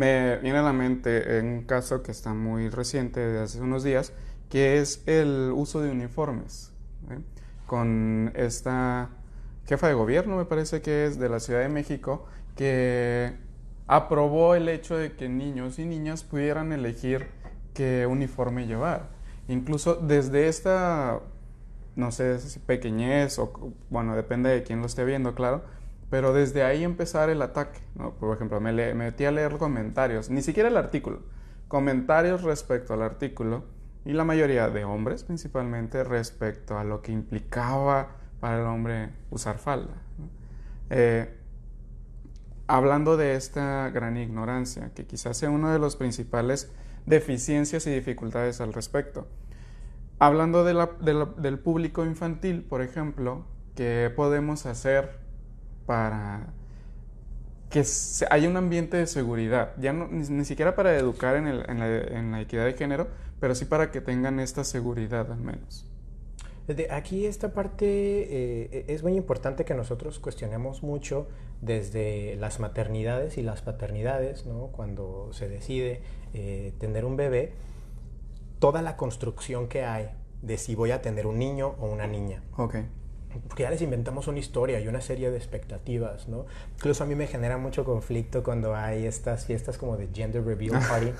[0.00, 4.14] Me viene a la mente un caso que está muy reciente, de hace unos días,
[4.48, 6.72] que es el uso de uniformes.
[7.66, 9.10] Con esta
[9.66, 12.24] jefa de gobierno, me parece que es de la Ciudad de México,
[12.56, 13.34] que
[13.88, 17.26] aprobó el hecho de que niños y niñas pudieran elegir
[17.74, 19.10] qué uniforme llevar.
[19.48, 21.20] Incluso desde esta,
[21.94, 25.62] no sé si pequeñez o, bueno, depende de quién lo esté viendo, claro,
[26.10, 27.80] pero desde ahí empezar el ataque.
[28.18, 31.20] Por ejemplo, me, me metí a leer comentarios, ni siquiera el artículo,
[31.68, 33.64] comentarios respecto al artículo
[34.04, 39.58] y la mayoría de hombres principalmente respecto a lo que implicaba para el hombre usar
[39.58, 39.94] falda.
[40.90, 41.36] Eh,
[42.66, 46.72] hablando de esta gran ignorancia, que quizás sea una de las principales
[47.06, 49.28] deficiencias y dificultades al respecto.
[50.18, 53.44] Hablando del público infantil, por ejemplo,
[53.74, 55.19] ¿qué podemos hacer
[55.90, 56.52] para
[57.68, 57.82] que
[58.30, 59.72] haya un ambiente de seguridad?
[59.76, 63.08] Ya no, ni, siquiera para educar en, en la equidad de género,
[63.40, 65.90] pero sí para que tengan esta seguridad al menos.
[66.90, 71.26] Aquí esta parte eh, es muy importante que nosotros cuestionemos mucho
[71.60, 74.68] desde las maternidades y las paternidades, ¿no?
[74.68, 76.02] cuando se decide
[76.34, 77.54] eh, tener un bebé,
[78.60, 80.10] toda la construcción que hay
[80.42, 82.44] de si voy a tener un niño o una niña.
[82.56, 82.86] Okay.
[83.46, 86.46] Porque ya les inventamos una historia y una serie de expectativas, ¿no?
[86.76, 90.80] Incluso a mí me genera mucho conflicto cuando hay estas fiestas como de gender reveal
[90.88, 91.12] party,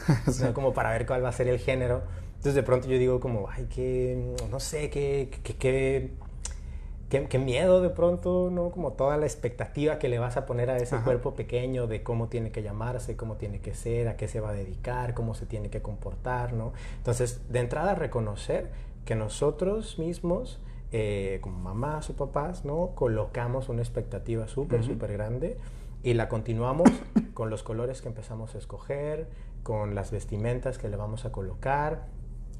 [0.53, 2.03] como para ver cuál va a ser el género.
[2.31, 7.83] Entonces de pronto yo digo como, ay, qué, no sé, qué, qué, qué, qué, miedo
[7.83, 8.71] de pronto, ¿no?
[8.71, 12.29] Como toda la expectativa que le vas a poner a ese cuerpo pequeño de cómo
[12.29, 15.45] tiene que llamarse, cómo tiene que ser, a qué se va a dedicar, cómo se
[15.45, 16.73] tiene que comportar, ¿no?
[16.97, 18.71] Entonces, de entrada, reconocer
[19.05, 20.61] que nosotros mismos
[20.93, 22.93] eh, como mamás o papás, ¿no?
[22.95, 25.57] Colocamos una expectativa súper, súper grande
[26.03, 26.91] y la continuamos
[27.35, 29.29] con los colores que empezamos a escoger,
[29.63, 32.07] con las vestimentas que le vamos a colocar,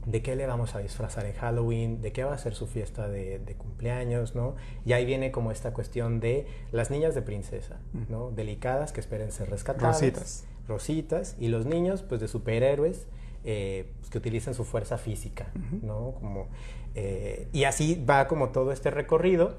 [0.07, 3.09] de qué le vamos a disfrazar en Halloween, de qué va a ser su fiesta
[3.09, 4.55] de, cumpleaños, ¿no?
[4.85, 8.31] Y ahí viene como esta cuestión de las niñas de princesa, ¿no?
[8.31, 10.01] Delicadas que esperen ser rescatadas.
[10.01, 10.45] Rositas.
[10.69, 11.37] Rositas.
[11.39, 13.07] Y los niños, pues de superhéroes,
[13.45, 15.51] eh, pues, que utilicen su fuerza física,
[15.83, 16.13] ¿no?
[16.21, 16.49] Como,
[16.95, 19.57] eh, y así va como todo este recorrido,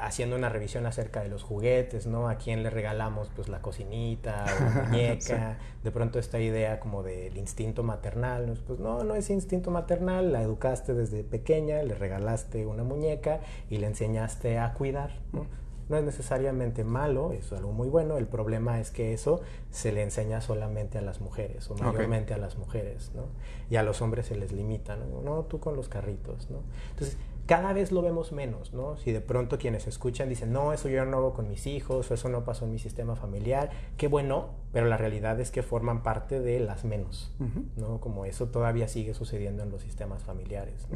[0.00, 2.28] haciendo una revisión acerca de los juguetes, ¿no?
[2.28, 7.36] A quién le regalamos pues la cocinita la muñeca, de pronto esta idea como del
[7.36, 12.84] instinto maternal, pues no, no es instinto maternal, la educaste desde pequeña, le regalaste una
[12.84, 15.46] muñeca y le enseñaste a cuidar, ¿no?
[15.92, 18.16] No es necesariamente malo, es algo muy bueno.
[18.16, 22.38] El problema es que eso se le enseña solamente a las mujeres, o mayormente a
[22.38, 23.26] las mujeres, ¿no?
[23.68, 25.20] Y a los hombres se les limita, ¿no?
[25.20, 26.60] No, tú con los carritos, ¿no?
[26.92, 28.96] Entonces, cada vez lo vemos menos, ¿no?
[28.96, 32.14] Si de pronto quienes escuchan dicen, no, eso yo no hago con mis hijos, o
[32.14, 36.02] eso no pasó en mi sistema familiar, qué bueno, pero la realidad es que forman
[36.02, 37.34] parte de las menos,
[37.76, 38.00] ¿no?
[38.00, 40.86] Como eso todavía sigue sucediendo en los sistemas familiares.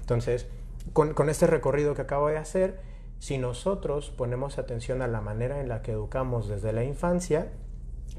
[0.00, 0.46] Entonces,
[0.94, 2.88] con, con este recorrido que acabo de hacer,
[3.20, 7.52] si nosotros ponemos atención a la manera en la que educamos desde la infancia,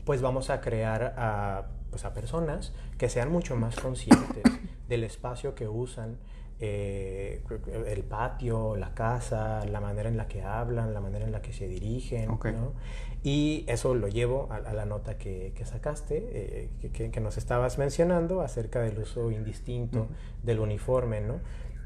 [0.05, 4.43] pues vamos a crear a, pues a personas que sean mucho más conscientes
[4.87, 6.17] del espacio que usan,
[6.59, 7.41] eh,
[7.87, 11.51] el patio, la casa, la manera en la que hablan, la manera en la que
[11.51, 12.37] se dirigen.
[13.23, 18.81] Y eso lo llevo a, la nota que, sacaste, eh, que, nos estabas mencionando acerca
[18.81, 20.09] del uso indistinto
[20.43, 21.21] del uniforme.
[21.21, 21.39] ¿no?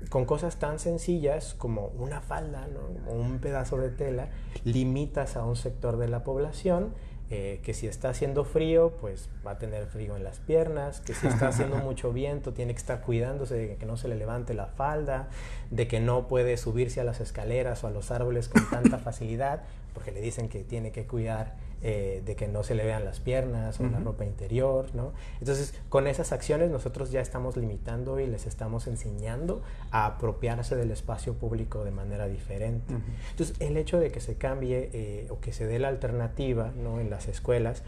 [0.09, 2.67] Con cosas tan sencillas como una falda
[3.07, 4.29] o un pedazo de tela,
[4.63, 6.93] limitas a un sector de la población
[7.31, 11.15] eh, que si está haciendo frío, pues va a tener frío en las piernas, que
[11.15, 14.53] si está haciendo mucho viento, tiene que estar cuidándose de que no se le levante
[14.53, 15.29] la falda,
[15.71, 19.63] de que no puede subirse a las escaleras o a los árboles con tanta facilidad,
[19.95, 21.55] porque le dicen que tiene que cuidar
[21.87, 25.13] eh, de que no se le vean las piernas o la ropa interior, ¿no?
[25.39, 30.89] Entonces, con esas acciones nosotros ya estamos limitando y les estamos enseñando a apropiarse del
[30.89, 32.95] espacio público de manera diferente.
[33.29, 36.99] Entonces, el hecho de que se cambie eh, o que se dé la alternativa, ¿no?
[36.99, 37.83] En las escuelas,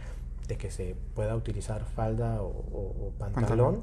[0.47, 3.81] de que se pueda utilizar falda o, pantalón,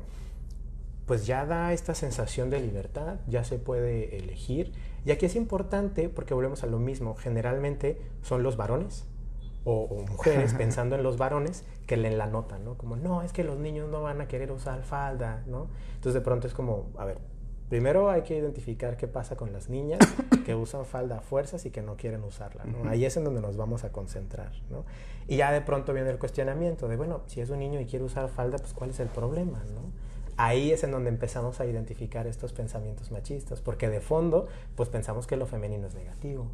[1.07, 4.71] pues ya da esta sensación de libertad, ya se puede elegir.
[5.05, 9.07] Y aquí es importante, porque volvemos a lo mismo, generalmente son los varones
[9.65, 12.77] o, mujeres pensando en los varones que leen la nota, ¿no?
[12.77, 15.69] Como, no, es que los niños no van a querer usar falda, ¿no?
[15.95, 17.19] Entonces de pronto es como, a ver,
[17.69, 20.01] primero hay que identificar qué pasa con las niñas
[20.45, 22.89] que usan falda a fuerzas y que no quieren usarla, ¿no?
[22.89, 24.85] Ahí es en donde nos vamos a concentrar, ¿no?
[25.27, 28.05] Y ya de pronto viene el cuestionamiento de, bueno, si es un niño y quiere
[28.05, 29.93] usar falda, pues ¿cuál es el problema, ¿no?
[30.37, 35.27] Ahí es en donde empezamos a identificar estos pensamientos machistas, porque de fondo, pues pensamos
[35.27, 36.51] que lo femenino es negativo.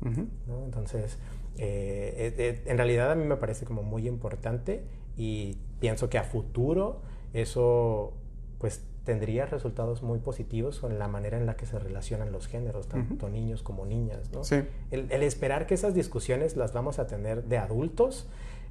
[0.65, 1.19] Entonces,
[1.59, 4.83] eh, eh, eh, en realidad a mí me parece como muy importante
[5.17, 7.01] y pienso que a futuro
[7.33, 8.13] eso
[8.59, 12.87] pues tendría resultados muy positivos con la manera en la que se relacionan los géneros,
[12.89, 14.31] tanto niños como niñas.
[14.33, 14.45] ¿no?
[14.45, 14.63] Sí.
[14.91, 18.29] El, esperar que esas discusiones las vamos a tener de adultos,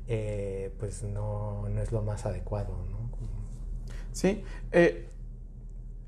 [0.07, 2.73] eh, pues no, no, es lo más adecuado.
[2.89, 3.09] ¿no?
[4.19, 4.43] Sí,
[4.73, 5.07] eh,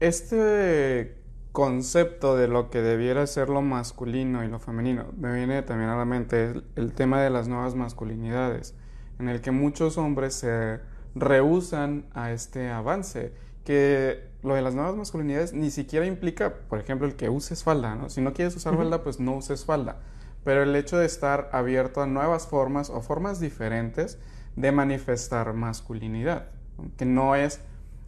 [0.01, 1.15] este
[1.53, 5.95] concepto de lo que debiera ser lo masculino y lo femenino me viene también a
[5.95, 8.75] la mente el tema de las nuevas masculinidades,
[9.17, 10.81] en el que muchos hombres se
[11.15, 13.31] rehusan a este avance
[13.63, 17.95] que lo de las nuevas masculinidades ni siquiera implica, por ejemplo, el que uses falda,
[17.95, 18.09] ¿no?
[18.09, 20.01] Si no quieres usar falda, pues no uses falda.
[20.43, 24.19] Pero el hecho de estar abierto a nuevas formas o formas diferentes
[24.57, 26.49] de manifestar masculinidad,
[26.97, 27.61] que no es,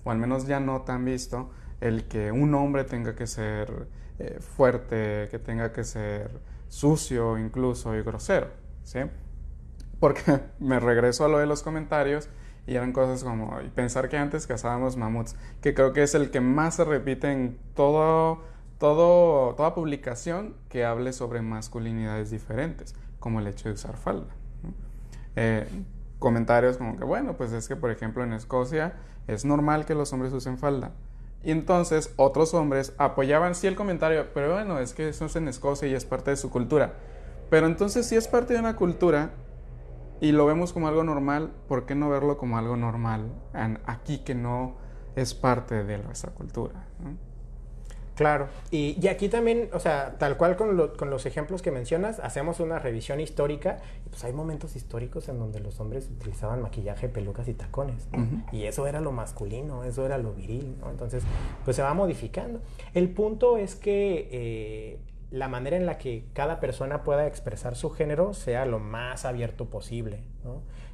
[0.03, 1.51] o al menos ya no tan visto,
[1.81, 3.87] el que un hombre tenga que ser
[4.19, 8.47] eh, fuerte, que tenga que ser sucio incluso y grosero,
[8.83, 8.99] ¿sí?
[9.99, 12.29] Porque me regreso a lo de los comentarios
[12.65, 16.39] y eran cosas como pensar que antes cazábamos mamuts, que creo que es el que
[16.39, 18.41] más se repite en todo,
[18.79, 24.33] todo, toda publicación que hable sobre masculinidades diferentes, como el hecho de usar falda.
[25.35, 25.67] Eh,
[26.19, 28.93] comentarios como que, bueno, pues es que por ejemplo en Escocia
[29.27, 30.91] es normal que los hombres usen falda.
[31.43, 35.47] Y entonces otros hombres apoyaban sí el comentario, pero bueno, es que eso es en
[35.47, 36.93] Escocia y es parte de su cultura.
[37.49, 39.31] Pero entonces si es parte de una cultura,
[40.21, 43.29] y lo vemos como algo normal, ¿por qué no verlo como algo normal
[43.85, 44.75] aquí que no
[45.17, 46.85] es parte de nuestra cultura?
[48.15, 52.77] Claro, y, aquí también, o sea, tal cual con, los ejemplos que mencionas, hacemos una
[52.77, 57.53] revisión histórica, y pues hay momentos históricos en donde los hombres utilizaban maquillaje, pelucas y
[57.53, 58.07] tacones,
[58.51, 60.91] y eso era lo masculino, eso era lo viril, ¿no?
[60.91, 61.23] Entonces,
[61.65, 62.61] pues se va modificando.
[62.93, 64.99] El punto es que eh,
[65.31, 69.65] la manera en la que cada persona pueda expresar su género sea lo más abierto
[69.65, 70.19] posible,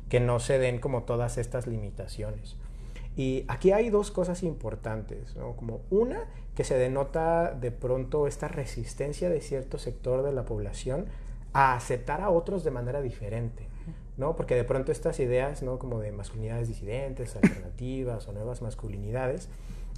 [0.08, 2.56] que no se den como todas estas limitaciones.
[3.20, 6.24] Y aquí hay dos cosas importantes, como una,
[6.56, 11.08] que se denota de pronto esta resistencia de cierto sector de la población
[11.52, 13.68] a aceptar a otros de manera diferente.
[14.16, 14.38] ¿no?
[14.38, 15.80] Porque de pronto estas ideas, ¿no?
[15.80, 19.50] Como de masculinidades disidentes, alternativas o nuevas masculinidades,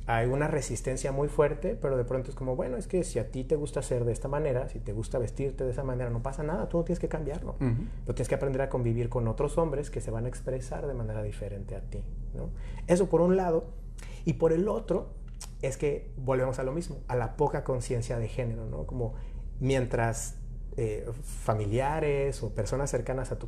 [0.08, 3.30] hay una resistencia muy fuerte, pero de pronto es como, bueno, es que si a
[3.30, 6.24] ti te gusta ser de esta manera, si te gusta vestirte de esa manera, no
[6.24, 7.56] pasa nada, tú no tienes que cambiarlo.
[7.60, 10.96] Pero tienes que aprender a convivir con otros hombres que se van a expresar de
[10.96, 12.04] manera diferente a ti.
[12.34, 12.50] ¿No?
[12.88, 13.66] Eso por un lado.
[14.26, 15.10] Y por el otro,
[15.62, 18.86] es que volvemos a lo mismo, a la poca conciencia de género, ¿no?
[18.86, 19.14] Como
[19.60, 20.36] mientras
[20.78, 23.48] eh, familiares o personas cercanas a tu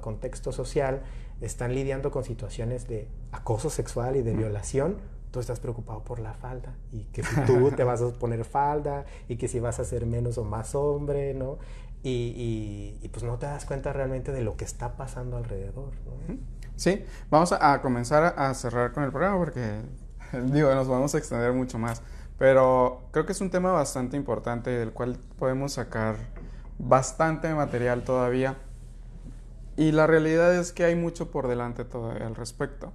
[0.00, 1.02] contexto social
[1.40, 4.98] están lidiando con situaciones de acoso sexual y de violación,
[5.30, 9.04] tú estás preocupado por la falda y que si tú te vas a poner falda
[9.28, 11.58] y que si vas a ser menos o más hombre, ¿no?
[12.02, 15.92] Y, y, pues no te das cuenta realmente de lo que está pasando alrededor.
[16.06, 16.38] ¿no?
[16.78, 19.80] Sí, vamos a, comenzar a cerrar con el programa porque,
[20.52, 22.02] digo, nos vamos a extender mucho más,
[22.38, 26.14] pero creo que es un tema bastante importante del cual podemos sacar
[26.78, 28.58] bastante material todavía
[29.76, 32.92] y la realidad es que hay mucho por delante todavía al respecto.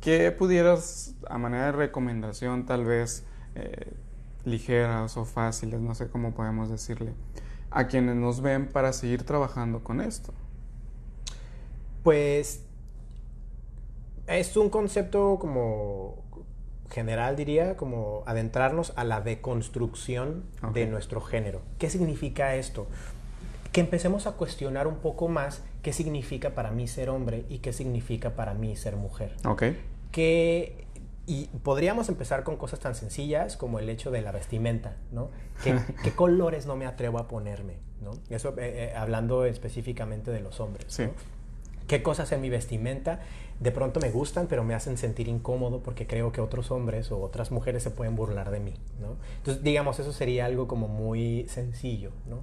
[0.00, 3.24] ¿Qué pudieras, a manera de recomendación, tal vez
[3.56, 3.92] eh,
[4.44, 7.12] ligeras o fáciles, no sé cómo podemos decirle,
[7.72, 10.32] a quienes nos ven para seguir trabajando con esto?
[12.04, 12.65] Pues
[14.26, 16.24] es un concepto como
[16.90, 21.62] general, diría, como adentrarnos a la deconstrucción de nuestro género.
[21.78, 22.86] ¿Qué significa esto?
[23.72, 27.72] Que empecemos a cuestionar un poco más qué significa para mí ser hombre y qué
[27.72, 29.34] significa para mí ser mujer.
[29.44, 29.64] Ok
[30.16, 30.86] que
[31.26, 35.28] y podríamos empezar con cosas tan sencillas como el hecho de la vestimenta, ¿no?
[35.62, 38.12] ¿Qué, colores no me atrevo a ponerme, ¿no?
[38.30, 41.04] Eso eh, eh, hablando específicamente de los hombres, sí.
[41.86, 43.20] ¿Qué cosas en mi vestimenta
[43.60, 47.20] de pronto me gustan, pero me hacen sentir incómodo porque creo que otros hombres o
[47.20, 49.16] otras mujeres se pueden burlar de mí, ¿no?
[49.38, 52.42] Entonces, digamos, eso sería algo como muy sencillo, ¿no?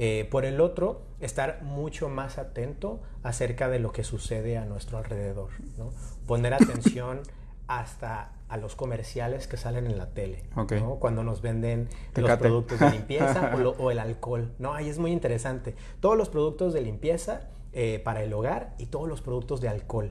[0.00, 4.96] Eh, por el otro, estar mucho más atento acerca de lo que sucede a nuestro
[4.96, 5.50] alrededor.
[5.76, 5.90] ¿no?
[6.28, 7.20] Poner atención
[7.66, 10.94] hasta a los comerciales que salen en la tele, ¿no?
[10.94, 14.54] cuando nos venden los productos de limpieza o, el alcohol.
[14.60, 14.72] ¿no?
[14.72, 15.74] Ahí es muy interesante.
[16.00, 20.10] Todos los productos de limpieza eh, para el hogar y todos los productos de alcohol.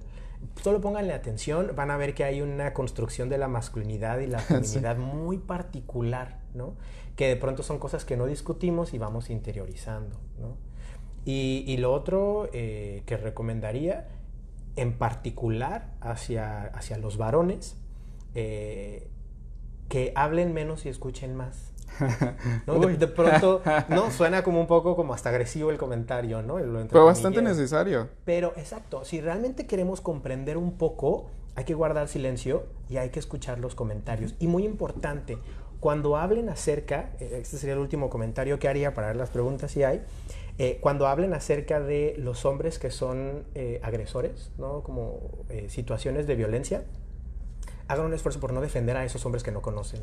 [0.61, 4.39] Solo pónganle atención, van a ver que hay una construcción de la masculinidad y la
[4.39, 6.75] feminidad muy particular, ¿no?
[7.15, 10.17] que de pronto son cosas que no discutimos y vamos interiorizando.
[10.39, 10.55] ¿no?
[11.25, 14.07] Y, lo otro eh, que recomendaría,
[14.77, 17.75] en particular hacia, hacia los varones,
[18.33, 19.09] eh,
[19.89, 21.73] que hablen menos y escuchen más.
[22.67, 22.79] ¿no?
[22.79, 24.11] De, pronto, ¿no?
[24.11, 26.55] Suena como un poco como hasta agresivo el comentario, ¿no?
[26.89, 28.09] Pero bastante necesario.
[28.25, 33.19] Pero, exacto, si realmente queremos comprender un poco, hay que guardar silencio y hay que
[33.19, 34.35] escuchar los comentarios.
[34.39, 35.37] Y muy importante,
[35.79, 39.71] cuando hablen acerca, eh, este sería el último comentario que haría para ver las preguntas
[39.71, 40.01] si hay,
[40.59, 44.81] eh, cuando hablen acerca de los hombres que son eh, agresores, ¿no?
[44.81, 45.19] Como
[45.67, 46.83] situaciones de violencia,
[47.87, 50.01] hagan un esfuerzo por no defender a esos hombres que no conocen.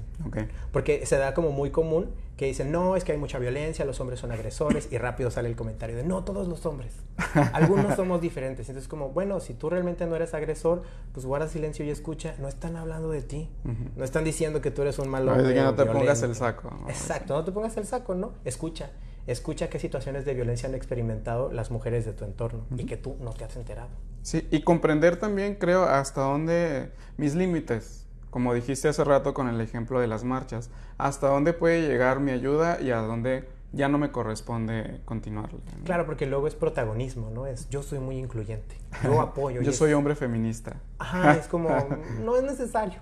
[0.72, 4.00] Porque se da como muy común que dicen, no, es que hay mucha violencia, los
[4.00, 6.92] hombres son agresores, y rápido sale el comentario de, no, todos los hombres.
[7.52, 8.68] Algunos somos diferentes.
[8.68, 10.82] Entonces, como, bueno, si tú realmente no eres agresor,
[11.12, 12.34] pues guarda silencio y escucha.
[12.38, 13.48] No están hablando de ti.
[13.96, 15.54] No están diciendo que tú eres un malo hombre.
[15.54, 16.70] que no te pongas el saco.
[16.88, 18.32] Exacto, no te pongas el saco, ¿no?
[18.44, 18.90] Escucha.
[19.26, 23.16] Escucha qué situaciones de violencia han experimentado las mujeres de tu entorno y que tú
[23.20, 23.88] no te has enterado.
[24.22, 29.60] Sí, y comprender también, creo, hasta dónde mis límites, como dijiste hace rato con el
[29.60, 33.98] ejemplo de las marchas, hasta dónde puede llegar mi ayuda y a dónde ya no
[33.98, 35.58] me corresponde continuarle.
[35.84, 37.46] Claro, porque luego es protagonismo, ¿no?
[37.46, 39.62] Es yo soy muy incluyente, yo apoyo.
[39.62, 40.76] yo soy hombre feminista.
[40.98, 41.68] Ajá, es como,
[42.24, 43.00] no es necesario,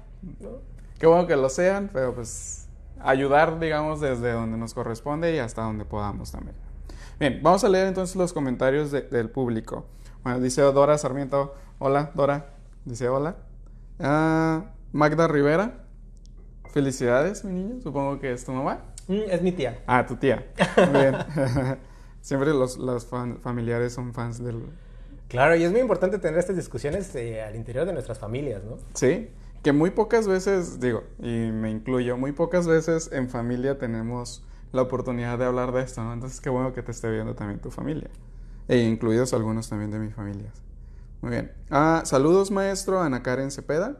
[0.98, 2.61] Qué bueno que lo sean, pero pues
[3.04, 6.56] ayudar, digamos, desde donde nos corresponde y hasta donde podamos también.
[7.18, 9.86] Bien, vamos a leer entonces los comentarios del público.
[10.22, 13.36] Bueno, dice Dora Sarmiento, hola, Dora, dice hola.
[14.00, 15.84] Ah, Magda Rivera,
[16.72, 18.80] felicidades, mi niño, supongo que es tu mamá.
[19.08, 19.82] Mm, es mi tía.
[19.86, 20.46] Ah, tu tía.
[20.92, 21.16] Bien.
[22.22, 23.06] Siempre los,
[23.42, 24.62] familiares son fans del...
[25.28, 28.76] Claro, y es muy importante tener estas discusiones eh, al interior de nuestras familias, ¿no?
[28.94, 29.28] Sí,
[29.62, 34.82] que muy pocas veces, digo, y me incluyo, muy pocas veces en familia tenemos la
[34.82, 36.12] oportunidad de hablar de esto, ¿no?
[36.12, 38.10] Entonces, qué bueno que te esté viendo también tu familia,
[38.68, 40.50] e incluidos algunos también de mi familia.
[41.20, 41.52] Muy bien.
[41.70, 43.96] Ah, saludos, maestro, Ana Karen Cepeda.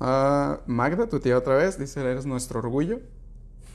[0.00, 3.00] Ah, Magda, tu tía otra vez, dice, eres nuestro orgullo.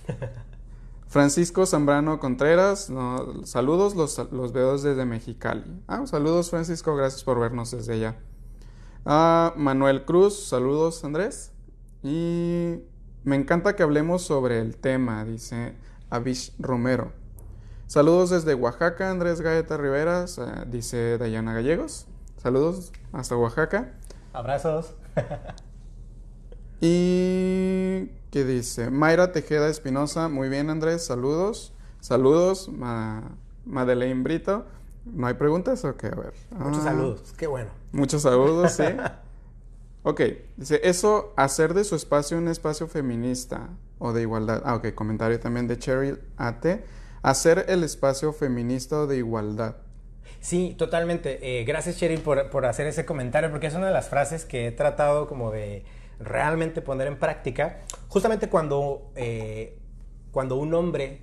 [1.07, 2.89] Francisco Zambrano Contreras,
[3.43, 5.63] saludos, los, los veo desde Mexicali.
[5.87, 8.15] Ah, saludos Francisco, gracias por vernos desde allá.
[9.05, 11.51] Ah, Manuel Cruz, saludos Andrés.
[12.03, 12.75] Y
[13.23, 15.75] me encanta que hablemos sobre el tema, dice
[16.09, 17.11] Avish Romero.
[17.87, 22.07] Saludos desde Oaxaca, Andrés Gaeta Riveras, dice Dayana Gallegos.
[22.37, 23.93] Saludos hasta Oaxaca.
[24.33, 24.93] Abrazos.
[26.79, 28.89] y ¿qué dice?
[28.91, 31.73] Mayra Tejeda Espinosa, muy bien Andrés, saludos.
[31.99, 32.69] Saludos,
[33.65, 34.65] Madeleine Brito.
[35.05, 35.83] ¿No hay preguntas?
[35.83, 36.33] Ok, a ver.
[36.51, 36.89] Muchos ah.
[36.89, 37.71] saludos, qué bueno.
[37.91, 38.83] Muchos saludos, sí.
[40.03, 40.21] ok,
[40.57, 44.61] dice, eso, hacer de su espacio un espacio feminista o de igualdad.
[44.65, 46.65] Ah, ok, comentario también de Cheryl AT.
[47.23, 49.75] Hacer el espacio feminista o de igualdad.
[50.39, 51.59] Sí, totalmente.
[51.59, 54.71] Eh, gracias, Cheryl, por, hacer ese comentario, porque es una de las frases que he
[54.71, 55.85] tratado como de
[56.19, 57.81] realmente poner en práctica.
[58.07, 59.77] Justamente cuando, eh,
[60.31, 61.21] cuando un hombre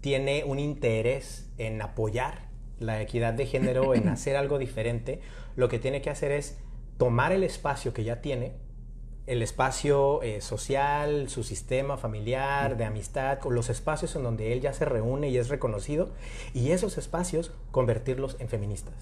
[0.00, 2.47] tiene un interés en apoyar
[2.80, 5.20] la equidad de género, en hacer algo diferente,
[5.56, 6.58] lo que tiene que hacer es
[6.96, 8.52] tomar el espacio que ya tiene,
[9.26, 14.72] el espacio eh, social, su sistema familiar, de amistad, los espacios en donde él ya
[14.72, 16.08] se reúne y es reconocido,
[16.54, 18.94] y esos espacios convertirlos en feministas.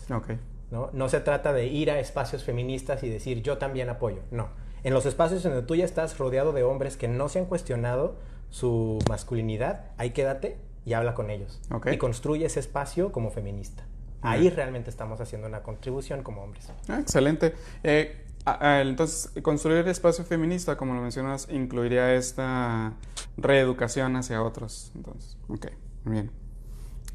[0.71, 0.91] ¿no?
[0.93, 4.49] no se trata de ir a espacios feministas y decir yo también apoyo, no.
[4.83, 7.47] En los espacios en donde tú ya estás rodeado de hombres que no se han
[7.47, 8.17] cuestionado
[8.51, 11.61] su masculinidad, ahí quédate y habla con ellos.
[11.93, 13.85] Y construye ese espacio como feminista.
[14.23, 16.71] Ahí realmente estamos haciendo una contribución como hombres.
[16.89, 17.55] Ah, excelente.
[17.83, 18.25] Eh,
[18.61, 22.95] entonces, construir el espacio feminista, como lo mencionas, incluiría esta
[23.37, 24.93] reeducación hacia otros.
[24.95, 25.67] Entonces, ok,
[26.05, 26.31] muy bien.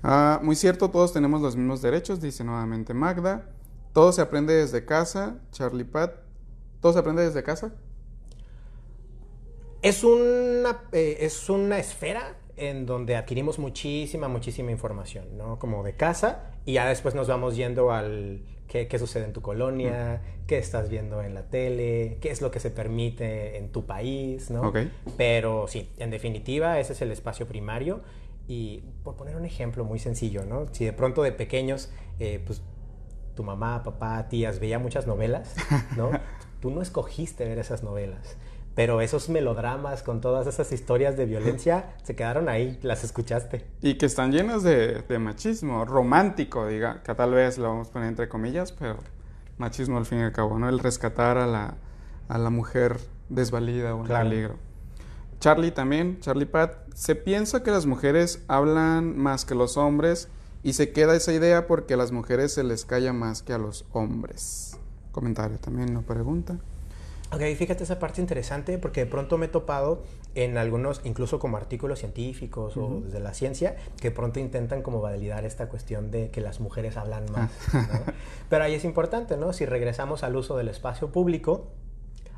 [0.03, 3.49] Ah, muy cierto, todos tenemos los mismos derechos, dice nuevamente Magda.
[3.93, 6.15] Todo se aprende desde casa, Charlie Pat.
[6.81, 7.73] ¿Todo se aprende desde casa?
[9.81, 15.57] Es una, eh, es una esfera en donde adquirimos muchísima, muchísima información, ¿no?
[15.57, 19.41] Como de casa y ya después nos vamos yendo al qué, qué sucede en tu
[19.41, 23.87] colonia, qué estás viendo en la tele, qué es lo que se permite en tu
[23.87, 24.71] país, ¿no?
[25.17, 28.01] Pero sí, en definitiva ese es el espacio primario
[28.47, 30.67] y por poner un ejemplo muy sencillo, ¿no?
[30.71, 31.89] Si de pronto de pequeños,
[32.19, 32.61] eh, pues
[33.35, 35.55] tu mamá, papá, tías veía muchas novelas,
[35.97, 36.11] ¿no?
[36.61, 38.37] Tú no escogiste ver esas novelas
[38.75, 43.65] pero esos melodramas con todas esas historias de violencia se quedaron ahí, las escuchaste.
[43.81, 48.09] Y que están llenos de, machismo, romántico, diga, que tal vez lo vamos a poner
[48.09, 48.97] entre comillas, pero
[49.57, 50.69] machismo al fin y al cabo, ¿no?
[50.69, 51.75] El rescatar a la,
[52.27, 52.97] a la mujer
[53.29, 54.55] desvalida o en peligro.
[55.39, 60.29] Charlie también, Charlie Pat, se piensa que las mujeres hablan más que los hombres
[60.63, 63.57] y se queda esa idea porque a las mujeres se les calla más que a
[63.57, 64.77] los hombres.
[65.11, 66.59] Comentario también, no pregunta.
[67.33, 70.03] Ok, fíjate esa parte interesante porque de pronto me he topado
[70.35, 75.45] en algunos, incluso como artículos científicos o desde la ciencia, que pronto intentan como validar
[75.45, 77.49] esta cuestión de que las mujeres hablan más.
[78.49, 79.53] Pero ahí es importante, ¿no?
[79.53, 81.67] Si regresamos al uso del espacio público,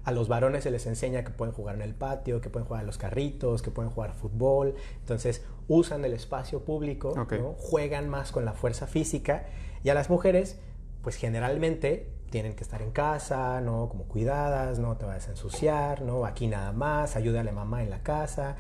[0.04, 2.82] a los varones se les enseña que pueden jugar en el patio, que pueden jugar
[2.82, 4.76] en los carritos, que pueden jugar fútbol.
[5.00, 7.16] Entonces usan el espacio público,
[7.58, 9.46] juegan más con la fuerza física.
[9.84, 10.60] Y a las mujeres,
[11.02, 13.88] pues generalmente tienen que estar en casa, ¿no?
[13.90, 16.26] Como cuidadas, no te vayas a ensuciar, ¿no?
[16.26, 18.56] Aquí nada más, ayúdale a mamá en la casa.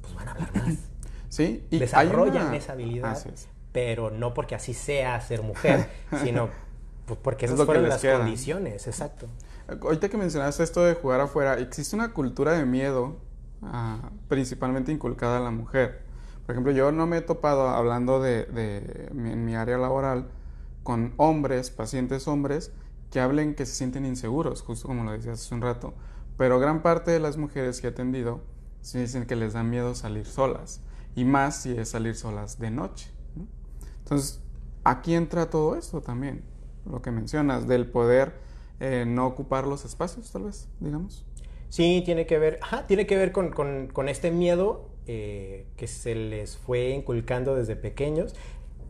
[0.00, 0.74] Pues van a hablar más.
[1.28, 3.16] Sí, y desarrollan esa habilidad,
[3.72, 5.88] pero no porque así sea ser mujer,
[6.22, 6.50] sino
[7.06, 9.28] pues, porque esas fueron las condiciones, exacto.
[9.66, 13.16] Ahorita que mencionaste esto de jugar afuera, existe una cultura de miedo
[13.62, 16.02] ah, principalmente inculcada a la mujer.
[16.44, 20.28] Por ejemplo, yo no me he topado hablando de, de en mi área laboral
[20.82, 22.72] con hombres, pacientes hombres,
[23.12, 25.94] que hablen que se sienten inseguros, justo como lo decías hace un rato.
[26.38, 28.40] Pero gran parte de las mujeres que he atendido
[28.80, 30.80] sí dicen que les da miedo salir solas.
[31.14, 33.10] Y más si es salir solas de noche.
[33.98, 34.40] Entonces,
[34.82, 36.42] aquí entra todo esto también,
[36.90, 38.40] lo que mencionas, del poder
[38.80, 41.26] eh, no ocupar los espacios, tal vez, digamos.
[41.68, 46.56] Sí, tiene que ver, tiene que ver con, con, este miedo eh, que se les
[46.56, 48.34] fue inculcando desde pequeños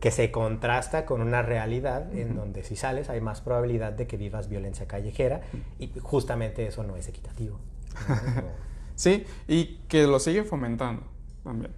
[0.03, 4.17] que se contrasta con una realidad en donde si sales hay más probabilidad de que
[4.17, 5.39] vivas violencia callejera
[5.79, 7.57] y justamente eso no es equitativo.
[8.95, 11.03] sí, y que lo sigue fomentando
[11.45, 11.71] también.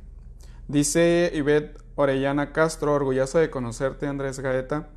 [0.68, 4.90] Dice Ivette Orellana Castro, orgullosa de conocerte Andrés Gaeta.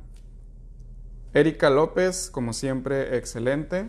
[1.35, 3.85] Erika López, como siempre, excelente.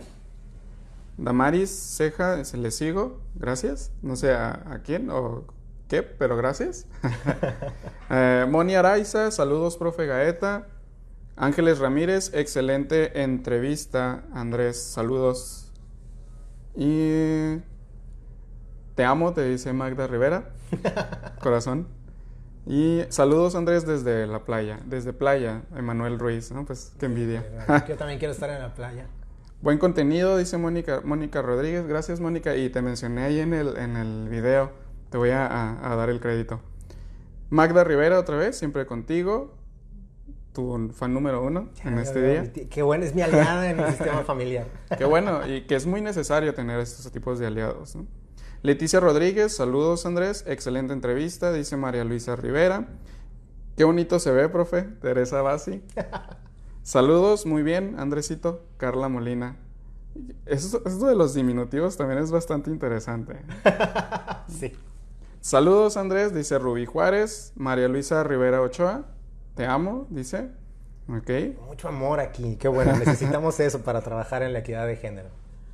[1.17, 3.91] Damaris Ceja, se le sigo, gracias.
[4.03, 5.47] No sé a, a quién o
[5.91, 6.05] ¿Qué?
[6.05, 6.87] Pero gracias.
[8.11, 10.69] eh, Moni Araiza, saludos, profe Gaeta.
[11.35, 14.23] Ángeles Ramírez, excelente entrevista.
[14.33, 15.73] Andrés, saludos.
[16.77, 17.57] Y
[18.95, 20.51] te amo, te dice Magda Rivera.
[21.43, 21.89] Corazón.
[22.67, 26.65] Y saludos Andrés desde la playa, desde playa, Emanuel Ruiz, ¿no?
[26.67, 27.45] Pues qué envidia.
[27.89, 29.09] Yo también quiero estar en la playa.
[29.61, 31.85] Buen contenido, dice Mónica, Mónica Rodríguez.
[31.89, 32.55] Gracias, Mónica.
[32.55, 34.80] Y te mencioné ahí en el, en el video
[35.11, 36.61] te voy a, dar el crédito.
[37.51, 39.57] Magda Rivera, otra vez, siempre contigo.
[40.53, 42.53] Tu fan número uno en este día.
[42.69, 44.67] Qué bueno, es mi aliada en el sistema familiar.
[44.97, 47.97] Qué bueno, y que es muy necesario tener estos tipos de aliados.
[48.63, 52.89] Leticia Rodríguez, saludos Andrés, excelente entrevista, dice María Luisa Rivera.
[53.77, 54.83] Qué bonito se ve, profe.
[54.83, 55.83] Teresa Basi.
[56.83, 58.65] Saludos, muy bien, Andresito.
[58.77, 59.57] Carla Molina.
[60.47, 63.37] Esto, esto de los diminutivos también es bastante interesante.
[64.49, 64.73] sí.
[65.41, 69.07] Saludos Andrés, dice Rubí Juárez, María Luisa Rivera Ochoa,
[69.55, 70.51] te amo, dice.
[71.09, 71.31] Ok.
[71.67, 75.31] Mucho amor aquí, qué bueno, necesitamos eso para trabajar en la equidad de género.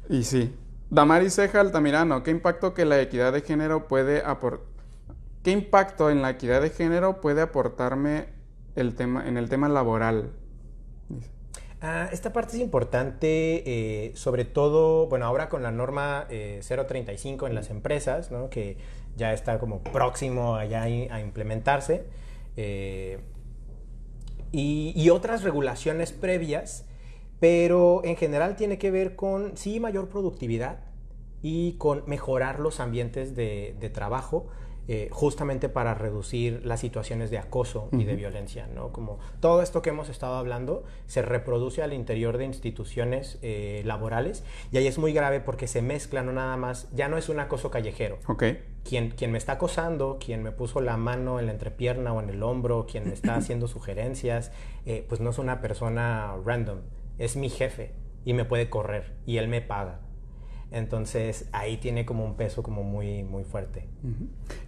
[0.09, 0.55] Y sí.
[0.89, 4.65] Damari Ceja Altamirano, ¿qué impacto que la equidad de género puede aportar?
[5.43, 8.29] ¿Qué impacto en la equidad de género puede aportarme
[8.77, 10.31] el tema, en el tema laboral?
[11.81, 17.49] Ah, esta parte es importante, eh, sobre todo, bueno, ahora con la norma 035 eh,
[17.49, 18.49] en las empresas, ¿no?
[18.49, 18.79] que
[19.17, 22.07] ya está como próximo allá a implementarse,
[22.57, 23.19] eh,
[24.53, 26.87] y, otras regulaciones previas,
[27.41, 30.79] pero en general tiene que ver con, sí, mayor productividad
[31.43, 34.47] y con mejorar los ambientes de, de trabajo,
[34.89, 38.93] eh, justamente para reducir las situaciones de acoso y de violencia, ¿no?
[38.93, 44.45] Como todo esto que hemos estado hablando se reproduce al interior de instituciones eh, laborales
[44.71, 47.41] y ahí es muy grave porque se mezcla no nada más, ya no es un
[47.41, 48.19] acoso callejero.
[48.29, 48.63] Okay.
[48.89, 52.31] Quien, quien me está acosando, quien me puso la mano en la entrepierna o en
[52.31, 54.53] el hombro, quien me está haciendo sugerencias,
[54.85, 56.79] eh, pues no es una persona random,
[57.19, 57.93] es mi jefe
[58.25, 60.06] y me puede correr y él me paga.
[60.73, 63.87] Entonces ahí tiene como un peso como muy, muy fuerte.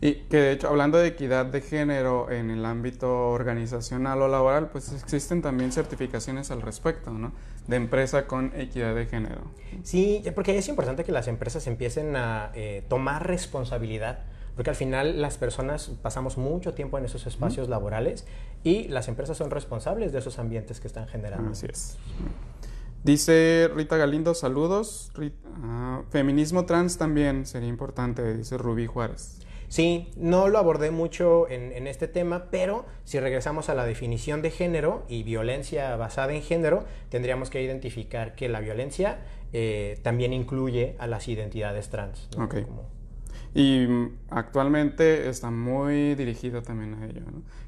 [0.01, 4.71] Y que de hecho, hablando de equidad de género en el ámbito organizacional o laboral,
[4.71, 7.33] pues existen también certificaciones al respecto, ¿no?
[7.67, 9.43] De empresa con equidad de género.
[9.83, 14.21] Sí, porque es importante que las empresas empiecen a eh, tomar responsabilidad
[14.59, 18.27] porque al final las personas pasamos mucho tiempo en esos espacios laborales
[18.65, 21.53] y las empresas son responsables de esos ambientes que están generando.
[21.53, 21.97] Así es.
[23.09, 25.11] Dice Rita Galindo, saludos.
[25.63, 29.39] Ah, feminismo trans también sería importante, dice Rubí Juárez.
[29.69, 34.51] Sí, no lo abordé mucho en, este tema, pero si regresamos a la definición de
[34.51, 39.21] género y violencia basada en género, tendríamos que identificar que la violencia
[39.55, 42.29] eh, también incluye a las identidades trans.
[43.55, 47.23] Y mm, actualmente está muy dirigido también a ello.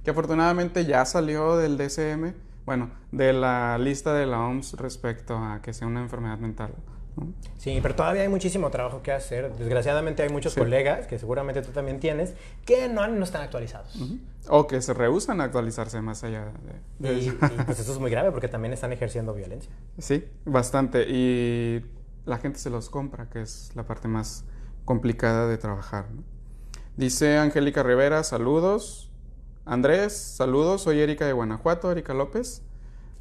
[0.05, 2.35] Que afortunadamente ya salió del DCM
[2.67, 6.75] bueno, de la lista de la OMS respecto a que sea una enfermedad mental.
[7.59, 9.53] Sí, pero todavía hay muchísimo trabajo que hacer.
[9.57, 12.35] Desgraciadamente hay muchos colegas, que seguramente tú también tienes,
[12.65, 13.99] que no, no están actualizados.
[14.49, 16.53] O que se rehusan a actualizarse más allá
[16.99, 19.71] de, y, pues eso es muy grave porque también están ejerciendo violencia.
[19.99, 21.07] Sí, bastante.
[21.09, 21.85] Y
[22.25, 24.45] la gente se los compra, que es la parte más
[24.85, 26.07] complicada de trabajar.
[26.97, 29.10] Dice Angélica Rivera, saludos.
[29.71, 30.83] Andrés, saludos.
[30.83, 32.61] Soy Erika de Guanajuato, Erika López.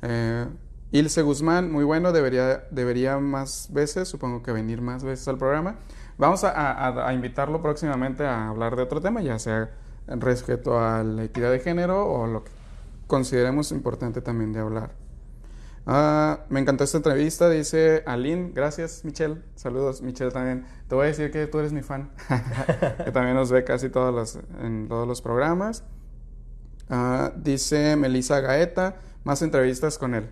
[0.02, 0.47] Eh,
[0.91, 5.76] Ilse Guzmán, muy bueno, debería, debería más veces, supongo que venir más veces al programa.
[6.18, 9.70] Vamos a, invitarlo próximamente a hablar de otro tema, ya sea
[10.08, 12.52] respecto a la equidad de género o lo que
[13.06, 14.93] consideremos importante también de hablar.
[15.86, 18.54] Ah, me encantó esta entrevista, dice Aline.
[18.56, 19.39] Gracias, Michelle.
[19.54, 20.66] Saludos, Michelle también.
[20.88, 22.10] Te voy a decir que tú eres mi fan,
[23.06, 25.84] que también nos ve casi todos en todos los programas.
[26.90, 30.30] Ah, dice Melissa Gaeta, más entrevistas con él.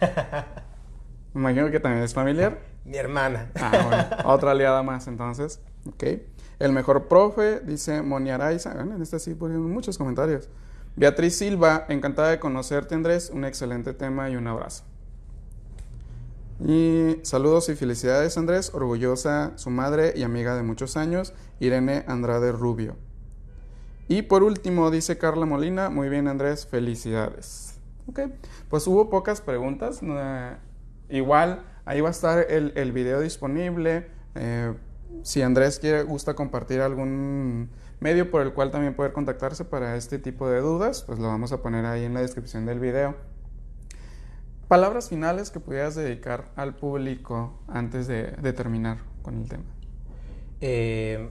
[1.34, 2.58] Me imagino que también es familiar.
[2.84, 3.50] Mi hermana.
[3.54, 5.60] Ah, otra aliada más entonces.
[5.86, 6.04] Ok.
[6.58, 8.74] El mejor profe, dice Moni Araiza.
[8.74, 10.48] Bueno, en este sí ponen muchos comentarios.
[10.96, 13.30] Beatriz Silva, encantada de conocerte, Andrés.
[13.32, 14.84] Un excelente tema y un abrazo.
[16.60, 18.74] Y saludos y felicidades, Andrés.
[18.74, 22.96] Orgullosa su madre y amiga de muchos años, Irene Andrade Rubio.
[24.08, 25.90] Y por último, dice Carla Molina.
[25.90, 26.66] Muy bien, Andrés.
[26.66, 27.78] Felicidades.
[28.08, 28.20] Ok,
[28.70, 30.00] pues hubo pocas preguntas.
[31.10, 34.06] igual, ahí va a estar el, el video disponible.
[34.34, 34.74] Eh,
[35.22, 40.18] si Andrés quiere, gusta compartir algún medio por el cual también poder contactarse para este
[40.18, 43.16] tipo de dudas, pues lo vamos a poner ahí en la descripción del video.
[44.68, 49.64] Palabras finales que pudieras dedicar al público antes de, terminar con el tema.
[50.60, 51.30] Eh,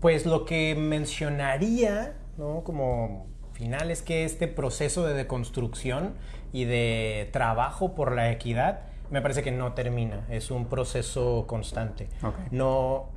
[0.00, 2.62] pues lo que mencionaría, ¿no?
[2.64, 6.14] Como final es que este proceso de deconstrucción
[6.52, 12.08] y de trabajo por la equidad me parece que no termina, es un proceso constante.
[12.50, 13.10] No,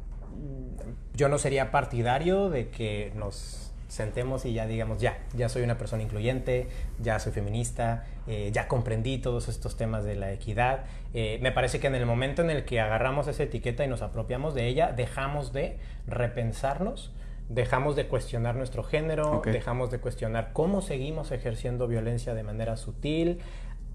[1.14, 5.78] yo no sería partidario de que nos sentemos y ya digamos, ya, ya soy una
[5.78, 6.68] persona incluyente,
[7.00, 10.86] ya soy feminista, eh, ya comprendí todos estos temas de la equidad.
[11.14, 14.02] Eh, me parece que en el momento en el que agarramos esa etiqueta y nos
[14.02, 15.78] apropiamos de ella, dejamos de
[16.08, 17.12] repensarnos
[17.50, 23.40] dejamos de cuestionar nuestro género, dejamos de cuestionar cómo seguimos ejerciendo violencia de manera sutil,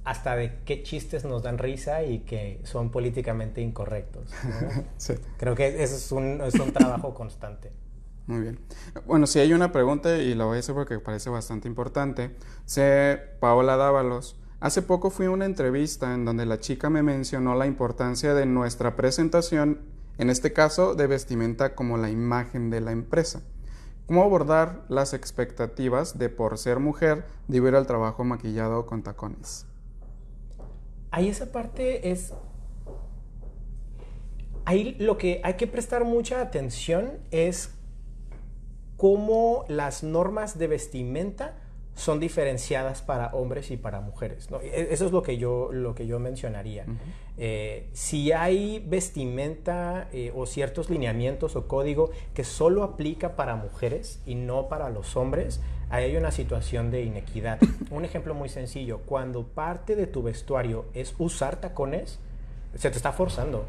[0.03, 4.31] hasta de qué chistes nos dan risa y que son políticamente incorrectos.
[5.39, 7.71] Creo que eso es un, es un trabajo constante.
[8.27, 8.59] Muy bien.
[9.07, 12.35] Bueno, si hay una pregunta y la voy a hacer porque parece bastante importante.
[12.65, 17.55] Sé, Paola Dávalos, hace poco fui a una entrevista en donde la chica me mencionó
[17.55, 19.81] la importancia de nuestra presentación
[20.17, 23.43] en este caso de vestimenta como la imagen de la empresa.
[24.07, 29.67] ¿Cómo abordar las expectativas de por ser mujer de ir al trabajo maquillado con tacones?
[31.11, 32.33] Ahí esa parte es...
[34.67, 37.71] Ahí lo que hay que prestar mucha atención es
[38.97, 41.55] cómo las normas de vestimenta
[41.95, 44.49] son diferenciadas para hombres y para mujeres.
[44.63, 46.87] E, eso es lo que yo, lo que yo mencionaría.
[47.37, 54.21] Eh, si hay vestimenta eh, o ciertos lineamientos o código que solo aplica para mujeres
[54.27, 57.61] y no para los hombres, ahí hay una situación de inequidad.
[57.91, 62.19] Un ejemplo muy sencillo, cuando parte de tu vestuario es usar tacones,
[62.77, 63.67] se te está forzando,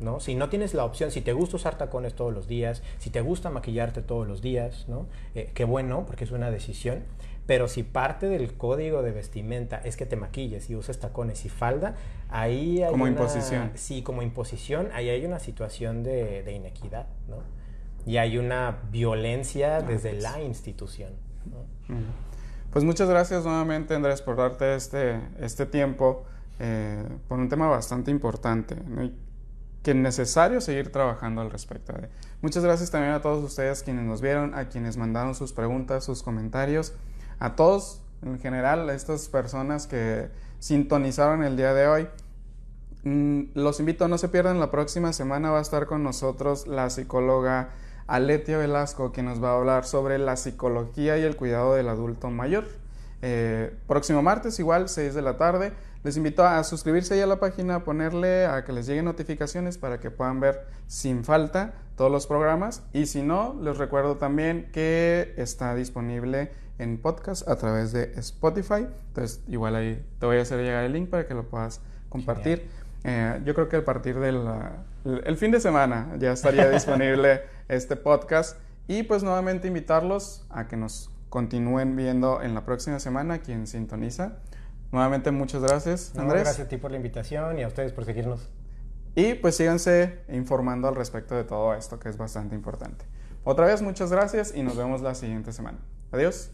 [0.00, 0.20] ¿no?
[0.20, 3.20] Si no tienes la opción, si te gusta usar tacones todos los días, si te
[3.20, 5.06] gusta maquillarte todos los días, ¿no?
[5.34, 7.04] Eh, qué bueno, porque es una decisión.
[7.46, 11.48] Pero si parte del código de vestimenta es que te maquilles y uses tacones y
[11.48, 11.96] falda,
[12.28, 13.72] ahí hay como imposición.
[13.74, 17.38] Sí, como imposición, ahí hay una situación de, inequidad, ¿no?
[18.06, 20.22] Y hay una violencia ah, desde pues.
[20.22, 21.12] la institución.
[22.72, 26.24] Pues muchas gracias nuevamente, Andrés, por darte este, este tiempo
[26.60, 28.76] eh, por un tema bastante importante.
[28.76, 29.10] ¿no?
[29.82, 31.94] que es necesario seguir trabajando al respecto.
[32.42, 36.22] Muchas gracias también a todos ustedes quienes nos vieron, a quienes mandaron sus preguntas, sus
[36.22, 36.92] comentarios
[37.38, 42.08] a todos en general, a estas personas que sintonizaron el día de hoy.
[43.04, 46.90] Mm, los invito, no se pierdan, la próxima semana va a estar con nosotros la
[46.90, 47.70] psicóloga
[48.06, 52.28] Aletia Velasco, que nos va a hablar sobre la psicología y el cuidado del adulto
[52.28, 52.66] mayor.
[53.22, 55.72] Eh, próximo martes, igual, 6 de la tarde.
[56.02, 59.76] Les invito a suscribirse ahí a la página, a ponerle a que les lleguen notificaciones
[59.76, 62.82] para que puedan ver sin falta todos los programas.
[62.94, 68.86] Y si no, les recuerdo también que está disponible en podcast a través de Spotify.
[69.08, 72.66] Entonces, igual ahí te voy a hacer llegar el link para que lo puedas compartir.
[73.04, 74.40] Eh, yo creo que a partir del
[75.04, 78.56] el fin de semana ya estaría disponible este podcast.
[78.88, 84.38] Y pues nuevamente invitarlos a que nos continúen viendo en la próxima semana quien sintoniza
[84.92, 86.42] Nuevamente muchas gracias, Andrés.
[86.42, 88.48] gracias a ti por la invitación y a ustedes por seguirnos.
[89.14, 93.04] Y pues síganse informando al respecto de todo esto que es bastante importante.
[93.44, 95.78] Otra vez muchas gracias y nos vemos la siguiente semana.
[96.12, 96.50] Adiós.